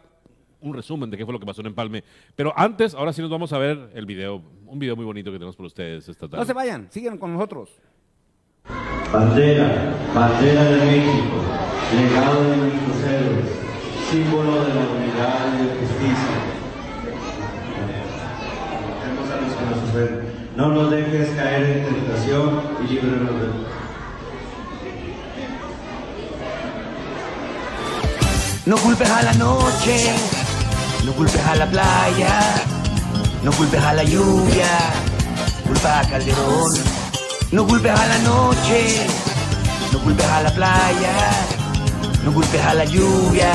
[0.61, 2.03] un resumen de qué fue lo que pasó en Empalme.
[2.35, 5.39] Pero antes, ahora sí nos vamos a ver el video, un video muy bonito que
[5.39, 6.39] tenemos por ustedes esta tarde.
[6.39, 7.71] No se vayan, sigan con nosotros.
[9.13, 11.43] Bandera, bandera de México,
[11.97, 13.47] legado de nuestros héroes,
[14.11, 16.42] símbolo de la unidad y de justicia.
[20.57, 23.53] No nos dejes caer en tentación y líbranos del
[28.65, 30.15] No culpes a la noche,
[31.05, 32.55] no culpes a la playa,
[33.43, 34.69] no culpes a la lluvia,
[35.67, 36.73] culpa a Calderón.
[37.51, 39.07] No culpes a la noche,
[39.93, 41.31] no culpes a la playa,
[42.25, 43.53] no culpes a la lluvia,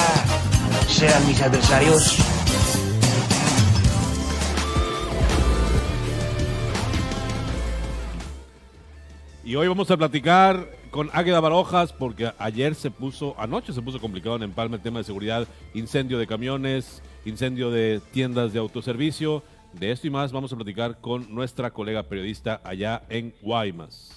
[0.87, 2.36] sean mis adversarios.
[9.47, 13.97] Y hoy vamos a platicar con Águeda Barojas porque ayer se puso, anoche se puso
[13.97, 19.43] complicado en Empalme el tema de seguridad, incendio de camiones, incendio de tiendas de autoservicio.
[19.71, 24.16] De esto y más vamos a platicar con nuestra colega periodista allá en Guaymas.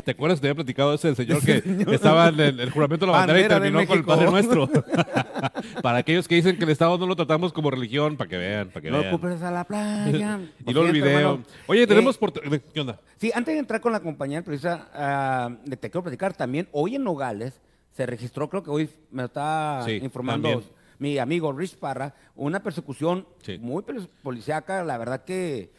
[0.04, 3.12] ¿Te acuerdas que te había platicado ese señor que estaba en el, el juramento de
[3.12, 4.04] la bandera y Bandera terminó con el.
[4.04, 4.68] Padre Nuestro?
[5.82, 8.68] para aquellos que dicen que el Estado no lo tratamos como religión, para que vean,
[8.68, 9.10] para que No vean.
[9.18, 10.40] culpes a la playa.
[10.66, 11.18] Y luego el video.
[11.18, 12.32] hermano, Oye, tenemos eh, por...
[12.72, 13.00] ¿Qué onda?
[13.16, 16.96] Sí, antes de entrar con la compañía periodista, ah, de te quiero platicar también, hoy
[16.96, 17.60] en Nogales
[17.92, 20.70] se registró, creo que hoy me está Sí, informando también.
[20.98, 23.58] mi amigo Rich Parra, una persecución Sí.
[23.58, 25.72] muy poli- policíaca, la verdad que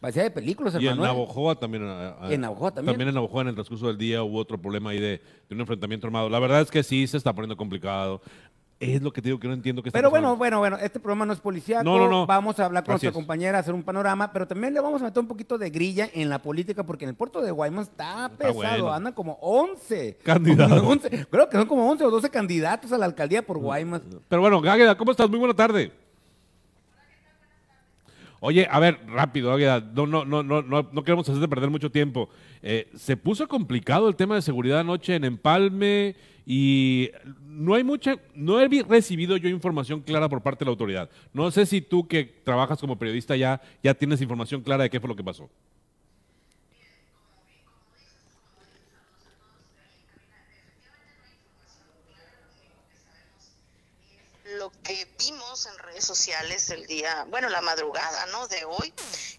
[0.00, 0.98] parecía de películas, Y en.
[0.98, 1.00] ¿eh?
[1.02, 1.84] Navojoa también.
[1.86, 2.92] ah, ah, En Navojoa también.
[2.94, 5.60] También en Navojoa en el transcurso del día hubo otro problema ahí de, de un
[5.60, 6.28] enfrentamiento armado.
[6.28, 8.20] La verdad es que sí se está poniendo complicado.
[8.80, 10.36] Es lo que te digo que no entiendo que está Pero pasando.
[10.36, 11.82] bueno, bueno, bueno, este programa no es policíaco.
[11.82, 12.26] No, no, no.
[12.26, 13.14] Vamos a hablar con Así nuestra es.
[13.26, 16.28] compañera, hacer un panorama, pero también le vamos a meter un poquito de grilla en
[16.28, 18.54] la política, porque en el puerto de Guaymas está pesado.
[18.54, 18.92] bueno.
[18.92, 20.18] Andan como 11.
[20.22, 20.78] Candidatos.
[20.78, 21.26] Como 11.
[21.28, 24.02] Creo que son como 11 o 12 candidatos a la alcaldía por Guaymas.
[24.28, 25.28] Pero bueno, Águeda, ¿cómo estás?
[25.28, 25.90] Muy buena tarde.
[28.40, 32.28] Oye, a ver, rápido, no, no, no, no, no, queremos hacerte perder mucho tiempo.
[32.62, 36.14] Eh, se puso complicado el tema de seguridad anoche en Empalme
[36.46, 37.10] y
[37.46, 41.10] no hay mucha, no he recibido yo información clara por parte de la autoridad.
[41.32, 45.00] No sé si tú que trabajas como periodista ya, ya tienes información clara de qué
[45.00, 45.50] fue lo que pasó.
[54.82, 58.48] Que vimos en redes sociales el día, bueno, la madrugada, ¿no?
[58.48, 58.92] De hoy,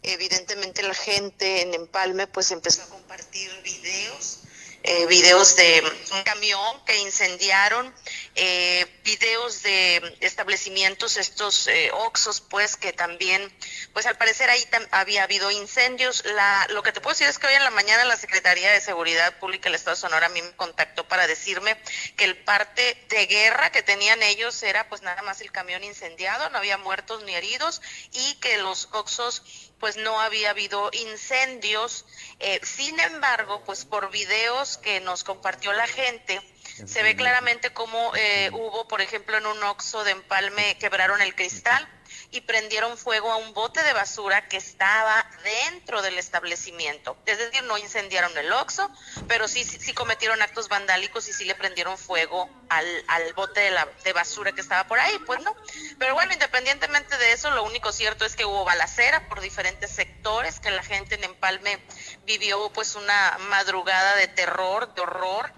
[0.04, 4.39] evidentemente la gente en Empalme pues empezó a compartir videos,
[4.84, 7.94] eh, videos de un camión que incendiaron,
[8.41, 13.54] eh, videos de establecimientos, estos eh, Oxos, pues que también,
[13.91, 16.23] pues al parecer ahí había habido incendios.
[16.23, 18.80] La, lo que te puedo decir es que hoy en la mañana la Secretaría de
[18.80, 21.78] Seguridad Pública del Estado de Sonora a mí me contactó para decirme
[22.15, 26.49] que el parte de guerra que tenían ellos era pues nada más el camión incendiado,
[26.49, 27.82] no había muertos ni heridos
[28.13, 29.43] y que los Oxos
[29.80, 32.06] pues no había habido incendios.
[32.39, 36.41] Eh, sin embargo, pues por videos que nos compartió la gente,
[36.86, 41.36] se ve claramente cómo eh, hubo, por ejemplo, en un Oxo de Empalme, quebraron el
[41.36, 41.88] cristal
[42.32, 47.18] y prendieron fuego a un bote de basura que estaba dentro del establecimiento.
[47.26, 48.89] Es decir, no incendiaron el Oxxo,
[49.28, 53.62] pero sí, sí, sí cometieron actos vandálicos y sí le prendieron fuego al, al bote
[53.62, 55.56] de, la, de basura que estaba por ahí, pues no.
[55.98, 60.60] Pero bueno, independientemente de eso, lo único cierto es que hubo balacera por diferentes sectores,
[60.60, 61.80] que la gente en Empalme
[62.26, 65.52] vivió pues una madrugada de terror, de horror.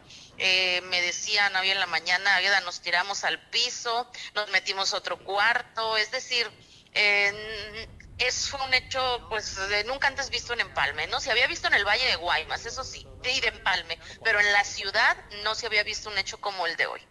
[0.43, 4.97] Eh, me decían hoy en la mañana, Águeda, nos tiramos al piso, nos metimos a
[4.97, 6.49] otro cuarto, es decir,
[6.95, 11.19] eh, es un hecho pues de nunca antes visto en Empalme, ¿no?
[11.19, 14.51] Se había visto en el Valle de Guaymas, eso sí, y de Empalme, pero en
[14.51, 17.01] la ciudad no se había visto un hecho como el de hoy.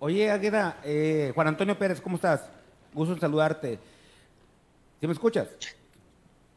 [0.00, 2.42] Oye, Águeda, eh, Juan Antonio Pérez, ¿cómo estás?
[2.92, 3.78] Gusto en saludarte.
[5.00, 5.48] ¿Sí me escuchas?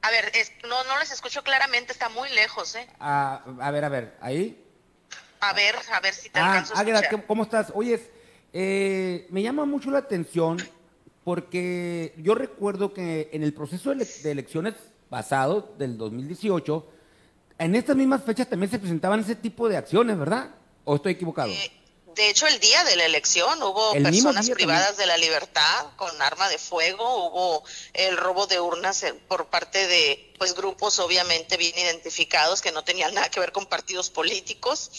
[0.01, 2.87] A ver, es- no, no les escucho claramente, está muy lejos, ¿eh?
[2.99, 4.65] Ah, a ver, a ver, ahí.
[5.39, 7.21] A ver, a ver si te Ah, alcanzo a Águeda, escuchar.
[7.21, 7.71] ¿qué- ¿cómo estás?
[7.75, 8.01] Oye,
[8.53, 10.57] eh, me llama mucho la atención
[11.23, 14.73] porque yo recuerdo que en el proceso de, de elecciones
[15.09, 16.87] pasado, del 2018,
[17.59, 20.51] en estas mismas fechas también se presentaban ese tipo de acciones, ¿verdad?
[20.85, 21.51] ¿O estoy equivocado?
[21.51, 21.71] Eh,
[22.17, 26.19] De hecho, el día de la elección hubo El personas privadas de la libertad con
[26.19, 31.57] arma de fuego, hubo el robo de urnas eh, por parte de pues grupos obviamente
[31.57, 34.89] bien identificados que no tenían nada que ver con partidos políticos.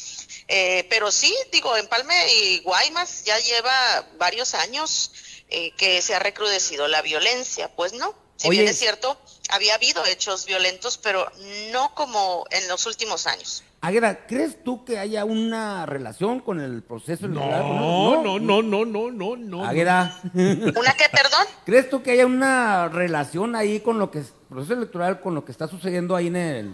[0.46, 5.10] Eh, pero sí, digo, Empalme y Guaymas ya lleva varios años
[5.50, 8.14] eh, que se ha recrudecido la violencia, pues no.
[8.36, 8.60] Si Oye.
[8.60, 11.28] bien es cierto, había habido hechos violentos, pero
[11.72, 13.64] no como en los últimos años.
[13.80, 17.60] Águeda, ¿crees tú que haya una relación con el proceso electoral?
[17.62, 19.64] No, no, no, no, no, no, no.
[19.64, 21.46] Águeda, ¿Una que, perdón?
[21.64, 25.44] ¿crees tú que haya una relación ahí con lo que es proceso electoral, con lo
[25.44, 26.66] que está sucediendo ahí en, el,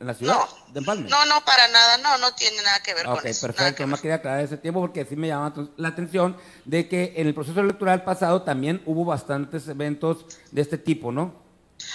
[0.00, 0.72] en la ciudad No.
[0.72, 1.08] de Empalme?
[1.08, 3.46] No, no, para nada, no, no tiene nada que ver Ok, con eso.
[3.46, 3.86] nada perfecto.
[3.86, 4.00] ver.
[4.00, 7.34] quería aclarar ese tiempo porque sí me llama tu- la atención de que en el
[7.34, 11.40] proceso electoral pasado también hubo bastantes eventos de este tipo, ¿no?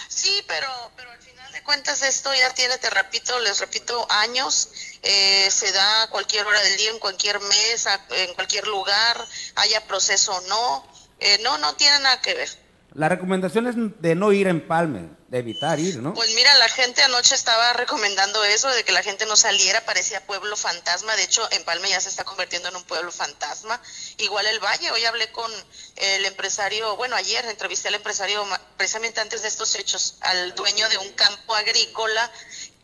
[0.08, 1.20] Sí, pero, pero al
[1.68, 4.70] cuentas esto ya tiene, te repito, les repito, años.
[5.04, 9.28] eh, se da a cualquier hora del día, en cualquier mes, a- en cualquier lugar,
[9.56, 10.88] haya proceso o no.
[11.20, 12.67] Eh, no, no tiene nada que ver.
[12.94, 16.14] La recomendación es de no ir a Empalme, de evitar ir, ¿no?
[16.14, 20.26] Pues mira, la gente anoche estaba recomendando eso, de que la gente no saliera, parecía
[20.26, 21.16] pueblo fantasma.
[21.16, 23.80] De hecho, en Palme ya se está convirtiendo en un pueblo fantasma.
[24.18, 25.52] Igual el Valle, hoy hablé con
[25.98, 28.46] el empresario, bueno, ayer entrevisté al empresario
[28.78, 32.32] precisamente antes de estos hechos, al dueño de un campo agrícola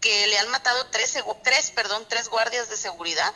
[0.01, 3.33] que le han matado tres, tres, perdón, tres guardias de seguridad.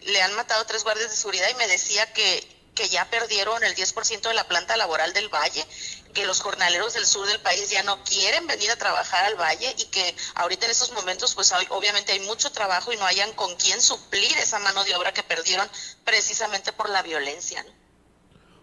[0.00, 3.74] Le han matado tres guardias de seguridad y me decía que, que ya perdieron el
[3.74, 5.64] 10% de la planta laboral del Valle,
[6.12, 9.74] que los jornaleros del sur del país ya no quieren venir a trabajar al Valle
[9.78, 13.32] y que ahorita en estos momentos pues hay- obviamente hay mucho trabajo y no hayan
[13.32, 15.66] con quién suplir esa mano de obra que perdieron
[16.04, 17.62] precisamente por la violencia.
[17.64, 17.70] ¿no?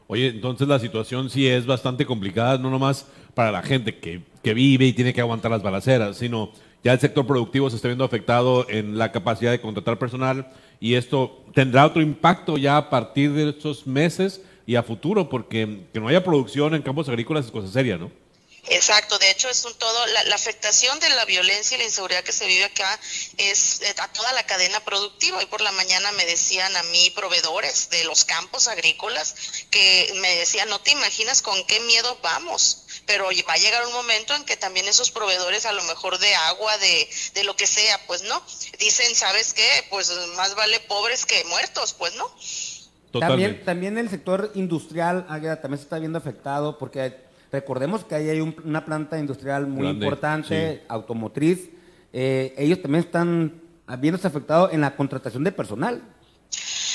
[0.07, 4.53] Oye, entonces la situación sí es bastante complicada, no nomás para la gente que, que
[4.53, 6.51] vive y tiene que aguantar las balaceras, sino
[6.83, 10.95] ya el sector productivo se está viendo afectado en la capacidad de contratar personal y
[10.95, 15.99] esto tendrá otro impacto ya a partir de estos meses y a futuro, porque que
[15.99, 18.11] no haya producción en campos agrícolas es cosa seria, ¿no?
[18.67, 22.23] Exacto, de hecho es un todo, la, la afectación de la violencia y la inseguridad
[22.23, 22.99] que se vive acá
[23.37, 25.39] es eh, a toda la cadena productiva.
[25.39, 29.35] Hoy por la mañana me decían a mí proveedores de los campos agrícolas
[29.71, 33.93] que me decían, no te imaginas con qué miedo vamos, pero va a llegar un
[33.93, 37.65] momento en que también esos proveedores a lo mejor de agua, de, de lo que
[37.65, 38.43] sea, pues no,
[38.77, 39.67] dicen, ¿sabes qué?
[39.89, 42.31] Pues más vale pobres que muertos, pues no.
[43.11, 43.65] Totalmente.
[43.65, 48.29] También, también el sector industrial Águeda, también se está viendo afectado porque recordemos que ahí
[48.29, 50.85] hay un- una planta industrial muy Grande, importante, sí.
[50.87, 51.69] automotriz.
[52.13, 53.61] Eh, ellos también están
[53.99, 56.01] viéndose afectados en la contratación de personal.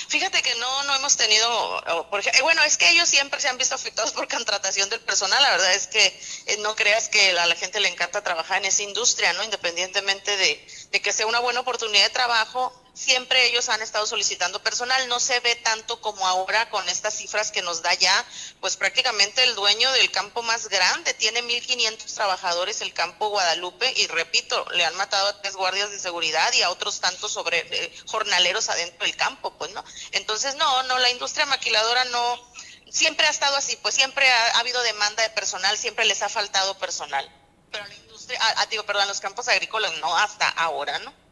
[0.09, 3.41] Fíjate que no, no hemos tenido, o, por ej- eh, bueno, es que ellos siempre
[3.41, 5.43] se han visto afectados por contratación del personal.
[5.43, 8.67] La verdad es que eh, no creas que a la gente le encanta trabajar en
[8.67, 9.45] esa industria, ¿no?
[9.45, 14.63] Independientemente de, de que sea una buena oportunidad de trabajo, siempre ellos han estado solicitando
[14.63, 15.07] personal.
[15.09, 18.25] No se ve tanto como ahora con estas cifras que nos da ya,
[18.61, 24.07] pues prácticamente el dueño del campo más grande tiene 1.500 trabajadores, el campo Guadalupe, y
[24.09, 27.93] repito, le han matado a tres guardias de seguridad y a otros tantos sobre eh,
[28.07, 29.85] jornaleros adentro del campo, pues no.
[30.13, 32.53] Entonces, no, no, la industria maquiladora no,
[32.91, 36.31] siempre ha estado así, pues siempre ha, ha habido demanda de personal, siempre les ha
[36.31, 37.31] faltado personal.
[37.71, 41.26] Pero la industria, ah, ah, digo, perdón, los campos agrícolas no, hasta ahora, ¿no?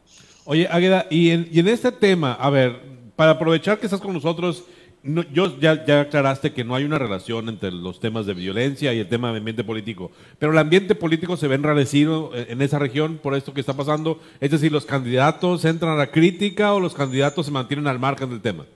[0.47, 2.81] Oye, Águeda, y en, y en este tema, a ver,
[3.17, 4.65] para aprovechar que estás con nosotros,
[5.03, 8.93] no- yo ya, ya aclaraste que no hay una relación entre los temas de violencia
[8.93, 12.63] y el tema de ambiente político, pero el ambiente político se ve enrarecido en, en
[12.63, 16.75] esa región por esto que está pasando, es decir, los candidatos entran a la crítica
[16.75, 18.67] o los candidatos se mantienen al margen del tema.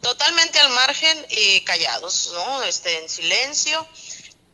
[0.00, 2.62] Totalmente al margen y callados, ¿no?
[2.64, 3.86] Este, en silencio.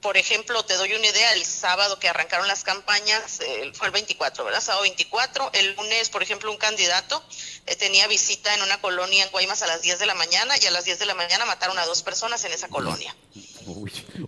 [0.00, 3.92] Por ejemplo, te doy una idea, el sábado que arrancaron las campañas, eh, fue el
[3.92, 4.62] 24, ¿verdad?
[4.62, 7.22] Sábado 24, el lunes, por ejemplo, un candidato
[7.66, 10.64] eh, tenía visita en una colonia en Guaymas a las 10 de la mañana y
[10.66, 13.14] a las 10 de la mañana mataron a dos personas en esa colonia.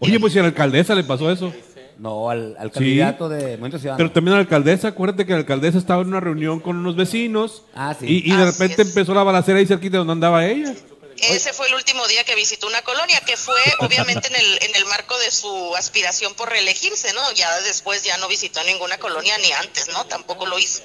[0.01, 1.53] Oye, pues si a la alcaldesa le pasó eso.
[1.99, 2.75] No, al, al Sí.
[2.75, 3.99] candidato de Movimiento Ciudadano.
[3.99, 6.97] Pero también a la alcaldesa, acuérdate que la alcaldesa estaba en una reunión con unos
[6.97, 8.07] vecinos Ah, sí.
[8.25, 10.75] y, y de repente empezó la balacera ahí cerquita de donde andaba ella.
[11.23, 14.77] Ese fue el último día que visitó una colonia, que fue obviamente en el, en
[14.77, 17.33] el marco de su aspiración por reelegirse, ¿no?
[17.33, 20.05] Ya después ya no visitó ninguna colonia ni antes, ¿no?
[20.07, 20.83] Tampoco lo hizo.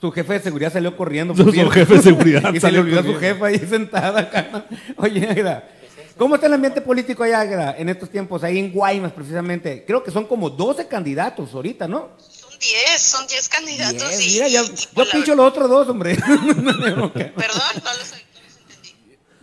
[0.00, 1.34] Su jefe de seguridad salió corriendo.
[1.34, 1.70] Su por cierto.
[1.70, 4.66] jefe de seguridad y se le salió olvidó a su jefa ahí sentada acá.
[4.96, 5.68] Oye, Águeda,
[6.16, 9.84] ¿cómo está el ambiente político allá, Águeda, en estos tiempos, ahí en Guaymas precisamente?
[9.86, 12.10] Creo que son como 12 candidatos ahorita, ¿no?
[12.18, 14.08] Son 10, son 10 candidatos.
[14.08, 16.14] Diez, y, mira, yo, y, yo pues, la a los otros dos, hombre.
[16.16, 18.25] Perdón, no los entendí.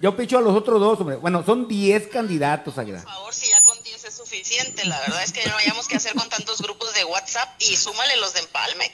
[0.04, 1.16] Yo picho a los otros dos, hombre.
[1.16, 3.02] Bueno, son 10 candidatos, Águeda.
[3.04, 5.96] Por favor, si ya con 10 es suficiente, la verdad es que no hayamos que
[5.96, 8.92] hacer con tantos grupos de WhatsApp y súmale los de empalme.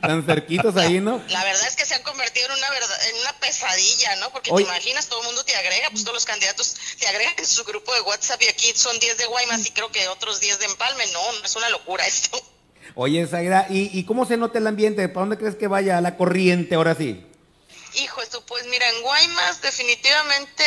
[0.00, 1.22] Tan cerquitos ahí, ¿no?
[1.28, 4.30] La verdad es que se han convertido en una verdad, en una pesadilla, ¿no?
[4.30, 7.46] Porque te imaginas, todo el mundo te agrega, pues todos los candidatos te agregan en
[7.46, 10.58] su grupo de WhatsApp y aquí son 10 de Guaymas y creo que otros 10
[10.58, 11.04] de empalme.
[11.12, 12.36] No, no es una locura esto.
[12.96, 15.08] Oye, Águeda, ¿y, ¿y cómo se nota el ambiente?
[15.08, 17.27] ¿Para dónde crees que vaya la corriente ahora sí?
[17.98, 20.64] Hijo, esto, pues mira, en Guaymas definitivamente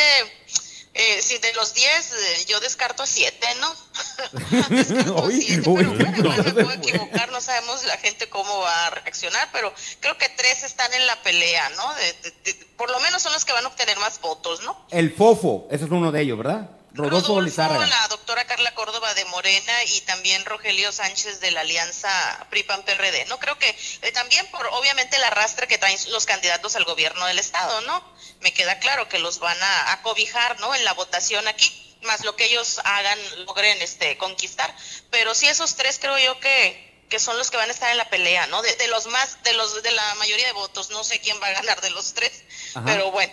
[0.94, 3.74] Eh, si de los 10, eh, yo descarto a 7, ¿no?
[4.68, 8.58] descarto Uy, siete, uy, pero bueno, no me puedo equivocar, no sabemos la gente cómo
[8.60, 11.94] va a reaccionar, pero creo que tres están en la pelea, ¿no?
[11.94, 14.86] De- de- de- por lo menos son los que van a obtener más votos, ¿no?
[14.90, 16.68] El Fofo, ese es uno de ellos, ¿verdad?
[16.94, 17.86] Rodolfo Lizárraga.
[17.86, 23.26] la doctora Carla Córdoba de Morena y también Rogelio Sánchez de la Alianza PRI-PAN-PRD.
[23.26, 27.24] No creo que eh, también por obviamente el arrastre que traen los candidatos al gobierno
[27.26, 28.02] del estado, ¿no?
[28.40, 30.74] Me queda claro que los van a, a cobijar, ¿no?
[30.74, 34.74] En la votación aquí, más lo que ellos hagan logren este conquistar.
[35.10, 37.98] Pero sí esos tres creo yo que que son los que van a estar en
[37.98, 38.62] la pelea, ¿no?
[38.62, 41.48] De, de los más, de los de la mayoría de votos, no sé quién va
[41.48, 42.42] a ganar de los tres,
[42.74, 42.86] Ajá.
[42.86, 43.30] pero bueno,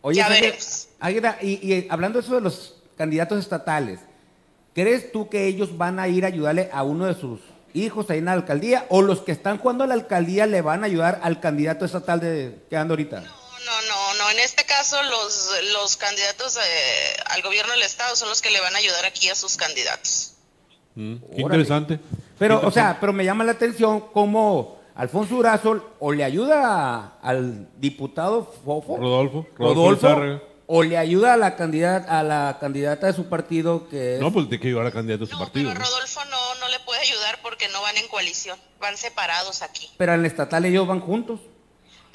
[0.00, 0.88] Oye, ya veremos.
[1.00, 3.98] Águeda, y, y hablando de eso de los candidatos estatales,
[4.74, 7.40] ¿crees tú que ellos van a ir a ayudarle a uno de sus
[7.72, 8.84] hijos ahí en la alcaldía?
[8.90, 12.20] ¿O los que están jugando a la alcaldía le van a ayudar al candidato estatal
[12.20, 13.20] de, que anda ahorita?
[13.20, 13.26] No,
[13.88, 14.30] no, no.
[14.32, 16.60] En este caso, los, los candidatos eh,
[17.30, 20.34] al gobierno del Estado son los que le van a ayudar aquí a sus candidatos.
[20.94, 22.00] Mm, qué interesante.
[22.38, 26.58] Pero, Qué o sea, pero me llama la atención cómo Alfonso Durazo o le ayuda
[26.66, 30.40] a- al diputado Fofo, Rodolfo, Rodolfo.
[30.72, 34.32] O le ayuda a la candidata a la candidata de su partido que es No,
[34.32, 35.70] pues tiene que ayudar a candidato a su No, partido.
[35.72, 35.84] pero.
[35.84, 39.88] Rodolfo no, no le puede ayudar porque no van en coalición, van separados aquí.
[39.96, 41.40] pero en el estatal ellos van juntos.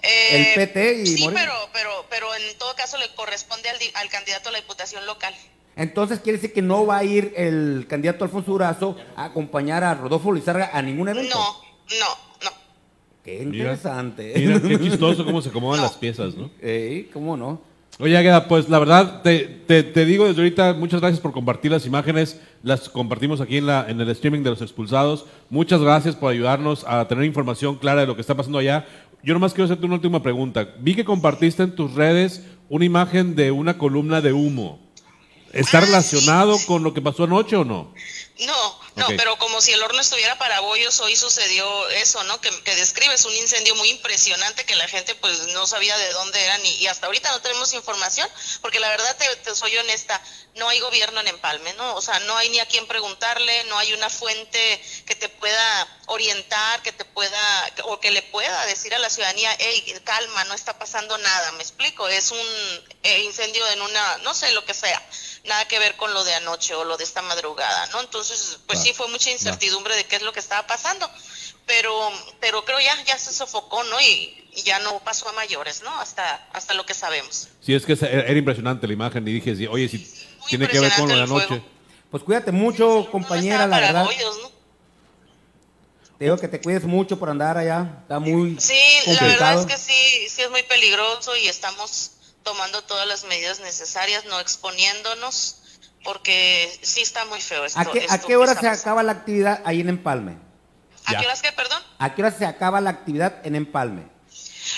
[0.01, 1.41] Eh, El PT y Sí, Morena.
[1.41, 5.05] pero, pero, pero en todo caso le corresponde al, di- al candidato a la diputación
[5.05, 5.33] local.
[5.75, 9.95] Entonces quiere decir que no va a ir el candidato Alfonso Durazo a acompañar a
[9.95, 11.35] Rodolfo Lizárraga a ningún evento.
[11.37, 12.07] No, no,
[12.43, 12.51] no.
[13.23, 14.33] Qué interesante.
[14.37, 15.87] Mira, qué chistoso cómo se acomodan No.
[15.87, 16.51] las piezas, ¿no?
[16.61, 17.61] Ey, ¿Cómo no?
[17.97, 21.71] Oye, Águeda, pues la verdad, te, te- te digo desde ahorita, muchas gracias por compartir
[21.71, 22.41] las imágenes.
[22.61, 25.25] Las compartimos aquí en, la, en el streaming de los expulsados.
[25.49, 28.85] Muchas gracias por ayudarnos a tener información clara de lo que está pasando allá.
[29.23, 30.67] Yo nomás quiero hacerte una última pregunta.
[30.79, 34.79] Vi que compartiste en tus redes una imagen de una columna de humo.
[35.53, 36.65] ¿Está Ah, relacionado sí.
[36.67, 37.93] con lo que pasó anoche o no?
[38.45, 38.53] No,
[38.95, 42.39] no, pero como si el horno estuviera para bollos, hoy sucedió eso, ¿no?
[42.39, 46.43] Que, que describes un incendio muy impresionante que la gente pues no sabía de dónde
[46.43, 48.29] eran y, y hasta ahorita no tenemos información,
[48.61, 50.21] porque la verdad te, te soy honesta,
[50.55, 51.95] no hay gobierno en Empalme, ¿no?
[51.95, 55.87] O sea, no hay ni a quién preguntarle, no hay una fuente que te pueda
[56.05, 60.53] orientar, que te pueda, o que le pueda decir a la ciudadanía, hey, calma, no
[60.53, 64.73] está pasando nada, me explico, es un eh, incendio en una, no sé, lo que
[64.73, 65.01] sea
[65.47, 68.01] nada que ver con lo de anoche o lo de esta madrugada, ¿no?
[68.01, 71.09] Entonces, pues Va, sí fue mucha incertidumbre de qué es lo que estaba pasando,
[71.65, 71.93] pero
[72.39, 73.99] pero creo ya ya se sofocó, ¿no?
[74.01, 75.99] Y, y ya no pasó a mayores, ¿no?
[75.99, 77.47] Hasta hasta lo que sabemos.
[77.61, 79.97] Sí, es que era impresionante la imagen y dije, sí, oye, si
[80.39, 81.61] Muy tiene que ver con lo de anoche.
[82.11, 84.03] Pues cuídate mucho, No compañera, estaba la verdad.
[84.05, 84.55] ¿no?
[86.17, 87.97] Te digo que te cuides mucho por andar allá.
[88.03, 88.73] Está muy Sí,
[89.07, 89.59] la verdad complicado.
[89.61, 92.11] es que sí, sí es muy peligroso y estamos
[92.45, 95.57] tomando todas las medidas necesarias, no exponiéndonos,
[96.03, 97.79] porque sí está muy feo esto.
[97.79, 98.79] ¿A qué, a esto qué que hora se pasando.
[98.79, 100.37] acaba la actividad ahí en Empalme?
[101.05, 101.19] ¿A Ya.
[101.19, 101.83] qué horas que, perdón?
[101.99, 104.03] ¿A qué hora se acaba la actividad en Empalme?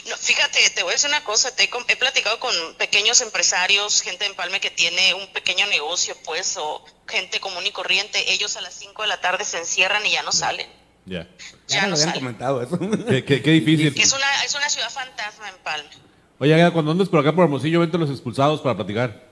[0.10, 3.22] No, fíjate, te voy a decir una cosa, te he, com- he platicado con pequeños
[3.22, 8.32] empresarios, gente de Empalme que tiene un pequeño negocio, pues, o gente común y corriente,
[8.34, 10.68] ellos a las 5 de la tarde se encierran y ya no salen.
[11.06, 11.24] Ya.
[11.24, 11.28] Ya,
[11.68, 12.20] Ya me no lo habían salen.
[12.22, 12.80] comentado eso.
[13.08, 13.94] Qué, qué- qué difícil.
[14.02, 15.90] Es una, es una ciudad fantasma Empalme.
[16.40, 19.26] Oye, Águeda, cuando andes por acá por Hermosillo, vente a los expulsados para platicar.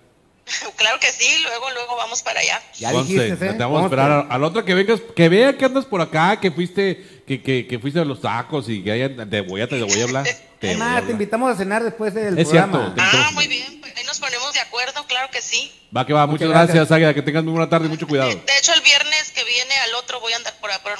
[0.77, 2.61] claro que sí, luego, luego vamos para allá.
[2.77, 3.37] ya dijiste, ¿eh?
[3.53, 6.01] Te vamos a esperar a, a la otra que vengas, que vea que andas por
[6.01, 9.61] acá, que fuiste, que, que, que fuiste a los tacos y que haya, te voy
[9.61, 10.25] a, te voy a hablar.
[10.59, 12.93] Te a invitamos a cenar después del Es programa.
[12.95, 15.71] cierto, Ah, muy bien, pues ahí nos ponemos de acuerdo, claro que sí.
[15.95, 16.91] Va que va, muchas, Muchas gracias.
[16.91, 18.29] Águeda, que tengas muy buena tarde y mucho cuidado.
[18.29, 18.71] De hecho,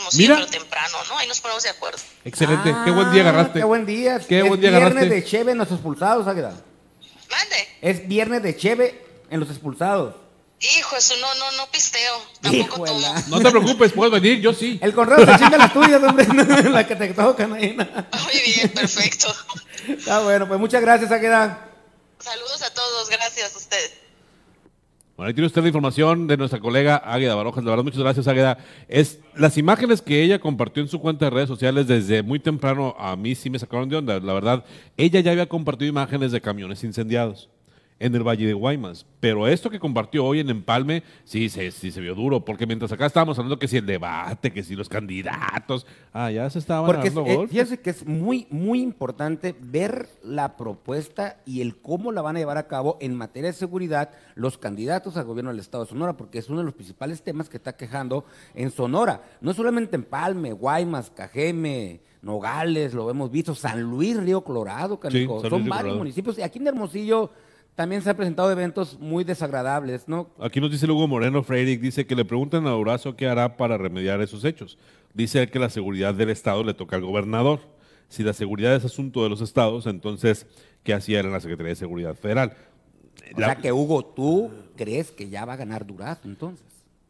[0.05, 0.47] Hermosillo, Mira.
[0.47, 1.17] temprano, ¿no?
[1.17, 1.97] Ahí nos ponemos de acuerdo.
[2.23, 3.59] Excelente, Ah, qué buen día agarraste.
[3.59, 4.19] Qué buen día.
[4.19, 5.15] Qué es buen día viernes agarraste.
[5.15, 6.53] de Cheve en los expulsados, Águeda.
[7.31, 7.67] Mande.
[7.81, 10.15] Es viernes de Cheve en los expulsados.
[10.59, 12.91] Hijo, eso no, no, no pisteo, tampoco Híjole.
[12.91, 13.15] tomo.
[13.27, 14.79] No te preocupes, puedes venir, yo sí.
[14.81, 16.25] El correo se chinga las tuyas, hombre.
[16.69, 17.73] la que te tocan ahí.
[17.75, 19.33] Muy bien, perfecto.
[19.87, 21.67] Está bueno, pues muchas gracias, Águeda.
[22.19, 23.91] Saludos a todos, gracias a ustedes.
[25.15, 27.63] Bueno, ahí tiene usted la información de nuestra colega Águeda Barojas.
[27.63, 28.58] La verdad, muchas gracias, Águeda.
[28.89, 32.95] Es, las imágenes que ella compartió en su cuenta de redes sociales desde muy temprano,
[32.99, 34.19] a mí sí me sacaron de onda.
[34.19, 34.65] La verdad,
[34.97, 37.50] ella ya había compartido imágenes de camiones incendiados
[38.00, 39.06] en el Valle de Guaymas.
[39.19, 42.91] Pero esto que compartió hoy en Empalme, sí, se, sí se vio duro, porque mientras
[42.91, 46.85] acá estábamos hablando que si el debate, que si los candidatos, ah, ya se estaban
[46.85, 47.52] Porque es, dando eh, golpes.
[47.52, 52.39] fíjense que es muy, muy importante ver la propuesta y el cómo la van a
[52.39, 56.17] llevar a cabo en materia de seguridad los candidatos al gobierno del Estado de Sonora,
[56.17, 59.23] porque es uno de los principales temas que está quejando en Sonora.
[59.41, 65.00] No solamente en Palme, Guaymas, Cajeme, Nogales, lo hemos visto, San Luis, Río Colorado.
[65.02, 65.98] San Luis, Son Río varios Colorado.
[65.98, 66.37] municipios.
[66.39, 67.29] Y aquí en Hermosillo
[67.76, 70.30] también se han presentado eventos muy desagradables, ¿no?
[70.40, 73.78] Aquí nos dice Hugo Moreno Freiric, dice que le preguntan a Durazo qué hará para
[73.78, 74.78] remediar esos hechos.
[75.13, 77.60] Dice que la seguridad del Estado le toca al gobernador.
[78.08, 80.46] Si la seguridad es asunto de los estados, entonces,
[80.84, 82.54] ¿qué hacía él en la Secretaría de Seguridad Federal?
[83.36, 86.65] O La- sea que Hugo, ¿tú crees que ya va a ganar Durazo entonces?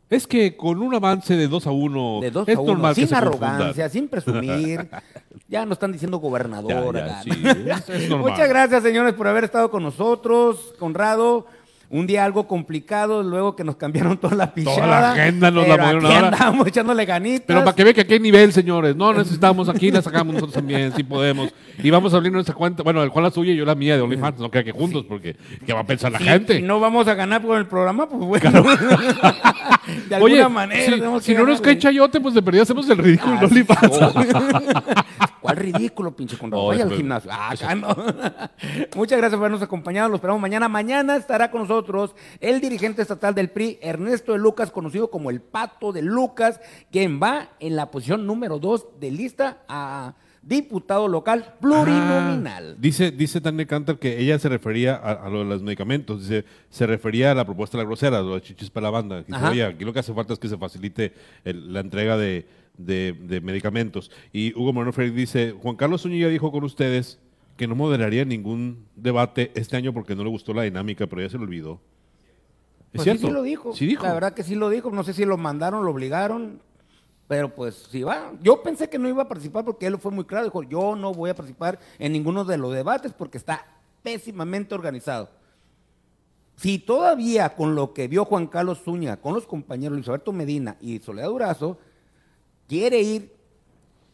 [0.09, 2.93] Es que con un avance de 2 a 1 De dos es a uno, normal
[2.93, 4.87] que sin se arrogancia, sin presumir.
[5.47, 6.95] ya no están diciendo gobernador.
[6.95, 7.21] Ya, ya, acá.
[7.23, 8.31] sí, es- es normal.
[8.31, 10.73] Muchas gracias, señores, por haber estado con nosotros.
[10.77, 11.47] Conrado,
[11.95, 14.87] un día algo complicado, luego que nos cambiaron toda la pichada.
[14.87, 16.67] la agenda nos la movieron aquí ahora.
[16.67, 17.45] echándole ganitas.
[17.47, 18.95] Pero para que vean que aquí hay nivel, señores.
[18.95, 21.53] No necesitamos aquí, la sacamos nosotros también, si podemos.
[21.81, 22.83] Y vamos a abrir nuestra cuenta.
[22.83, 24.39] Bueno, el Juan la suya y yo la mía de OnlyFans.
[24.39, 25.35] No crea que juntos, porque
[25.65, 26.57] ¿qué va a pensar la gente?
[26.57, 28.51] Si no vamos a ganar por el programa, pues bueno.
[30.09, 31.21] de alguna Oye, manera.
[31.21, 33.99] si, no nos cae chayote, pues de perdida hacemos el ridículo en OnlyFans.
[35.45, 36.63] ¿Cuál ridículo, pinche Conrado?
[36.63, 37.29] No, Vaya al fue- gimnasio.
[37.33, 37.87] Ah, acá no.
[38.95, 40.09] Muchas gracias por habernos acompañado.
[40.09, 40.67] Los esperamos mañana.
[40.67, 45.41] Mañana estará con nosotros el dirigente estatal del PRI, Ernesto de Lucas, conocido como el
[45.41, 46.59] Pato de Lucas,
[46.91, 52.73] quien va en la posición número dos de lista a diputado local plurinominal.
[52.73, 56.21] Ah, dice, dice Tania Cantor que ella se refería a, a lo de los medicamentos.
[56.21, 59.23] Dice, se refería a la propuesta de la grosera, lo de chichis para la banda.
[59.23, 62.47] Dice, oye, aquí lo que hace falta es que se facilite el- la entrega de,
[62.77, 64.11] de- de medicamentos.
[64.33, 67.19] Y Hugo Moreno Freire dice, Juan Carlos Zúñiga dijo con ustedes
[67.57, 71.29] que no moderaría ningún debate este año porque no le gustó la dinámica, pero ya
[71.29, 71.79] se lo olvidó.
[72.93, 73.21] ¿Es Pues cierto?
[73.21, 73.73] sí, sí lo dijo.
[73.73, 74.03] Sí dijo.
[74.03, 74.89] La verdad que sí lo dijo.
[74.91, 76.61] No sé si lo mandaron, lo obligaron.
[77.27, 78.33] Pero pues sí va.
[78.41, 80.45] Yo pensé que no iba a participar porque él fue muy claro.
[80.45, 83.65] Dijo, yo no voy a participar en ninguno de los debates porque está
[84.03, 85.29] pésimamente organizado.
[86.55, 90.77] Si todavía con lo que vio Juan Carlos Zúñiga, con los compañeros Luis Alberto Medina
[90.79, 91.77] y Soledad Durazo,
[92.67, 93.33] quiere ir,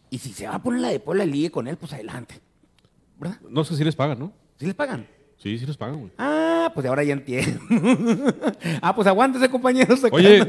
[0.10, 2.36] y si se va a poner la de Puebla Ligue con él, pues adelante.
[3.20, 3.40] ¿Verdad?
[3.50, 4.34] No sé si les pagan, ¿no?
[4.58, 5.08] ¿Sí les pagan?
[5.38, 6.12] Sí, sí les pagan, güey.
[6.18, 7.60] Ah, pues ahora ya entiendo.
[8.82, 10.02] ah, pues aguántese, compañeros.
[10.12, 10.46] Oye,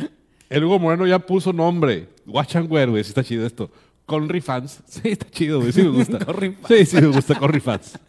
[0.48, 2.08] el Hugo Moreno ya puso nombre.
[2.26, 3.04] Wear, güey.
[3.04, 3.70] Sí está chido esto.
[4.06, 4.80] Conry Fans.
[4.86, 5.72] Sí, está chido, güey.
[5.72, 6.18] Sí me gusta.
[6.68, 7.98] Sí, sí me gusta Conry Fans.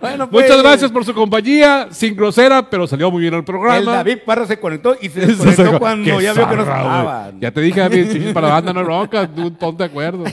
[0.00, 1.88] Bueno, pues, Muchas gracias por su compañía.
[1.90, 3.78] Sin grosera, pero salió muy bien el programa.
[3.78, 7.32] El David Parra se conectó y se desconectó cuando Qué ya vio que no estaba.
[7.40, 9.26] Ya te dije, David, para la banda, no bronca.
[9.26, 10.24] Tú ponte de acuerdo.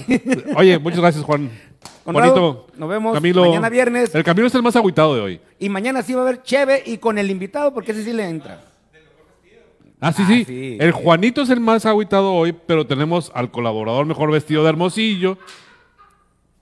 [0.56, 1.50] Oye, muchas gracias, Juan.
[2.06, 2.68] Bonito.
[2.78, 4.14] nos vemos Camilo, mañana viernes.
[4.14, 5.42] El Camilo es el más agüitado de hoy.
[5.60, 8.28] Y mañana sí va a haber Cheve y con el invitado, porque ese sí le
[8.28, 8.62] entra.
[10.04, 10.46] Ah, sí, Ah, sí.
[10.46, 10.78] sí.
[10.80, 15.38] El Juanito es el más agüitado hoy, pero tenemos al colaborador mejor vestido de Hermosillo.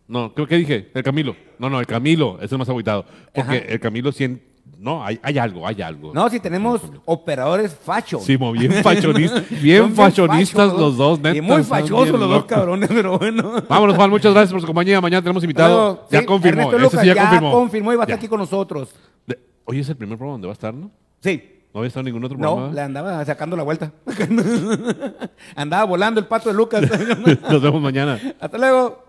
[0.07, 1.35] No, creo que dije, el Camilo.
[1.57, 3.05] No, no, el Camilo es el más agüitado.
[3.33, 3.65] Porque Ajá.
[3.67, 4.37] el Camilo sí,
[4.77, 6.13] no, hay, hay algo, hay algo.
[6.13, 8.23] No, si tenemos operadores fachos.
[8.23, 11.37] Sí, mo, bien fachonistas, Son bien fachonistas fachos, los dos, neta.
[11.37, 13.53] Y muy fachosos los dos cabrones, pero bueno.
[13.69, 14.99] Vámonos, Juan, muchas gracias por su compañía.
[14.99, 16.07] Mañana tenemos invitado.
[16.11, 17.51] Ya sí, confirmó, ese Lucas sí ya, ya confirmó.
[17.53, 18.93] confirmó y va a estar aquí con nosotros.
[19.25, 20.91] De- Hoy es el primer programa donde va a estar, ¿no?
[21.21, 21.41] Sí.
[21.73, 22.73] No había estado en ningún otro No, programa.
[22.73, 23.91] le andaba sacando la vuelta.
[25.55, 26.81] andaba volando el pato de Lucas.
[27.49, 28.19] Nos vemos mañana.
[28.39, 29.03] Hasta luego.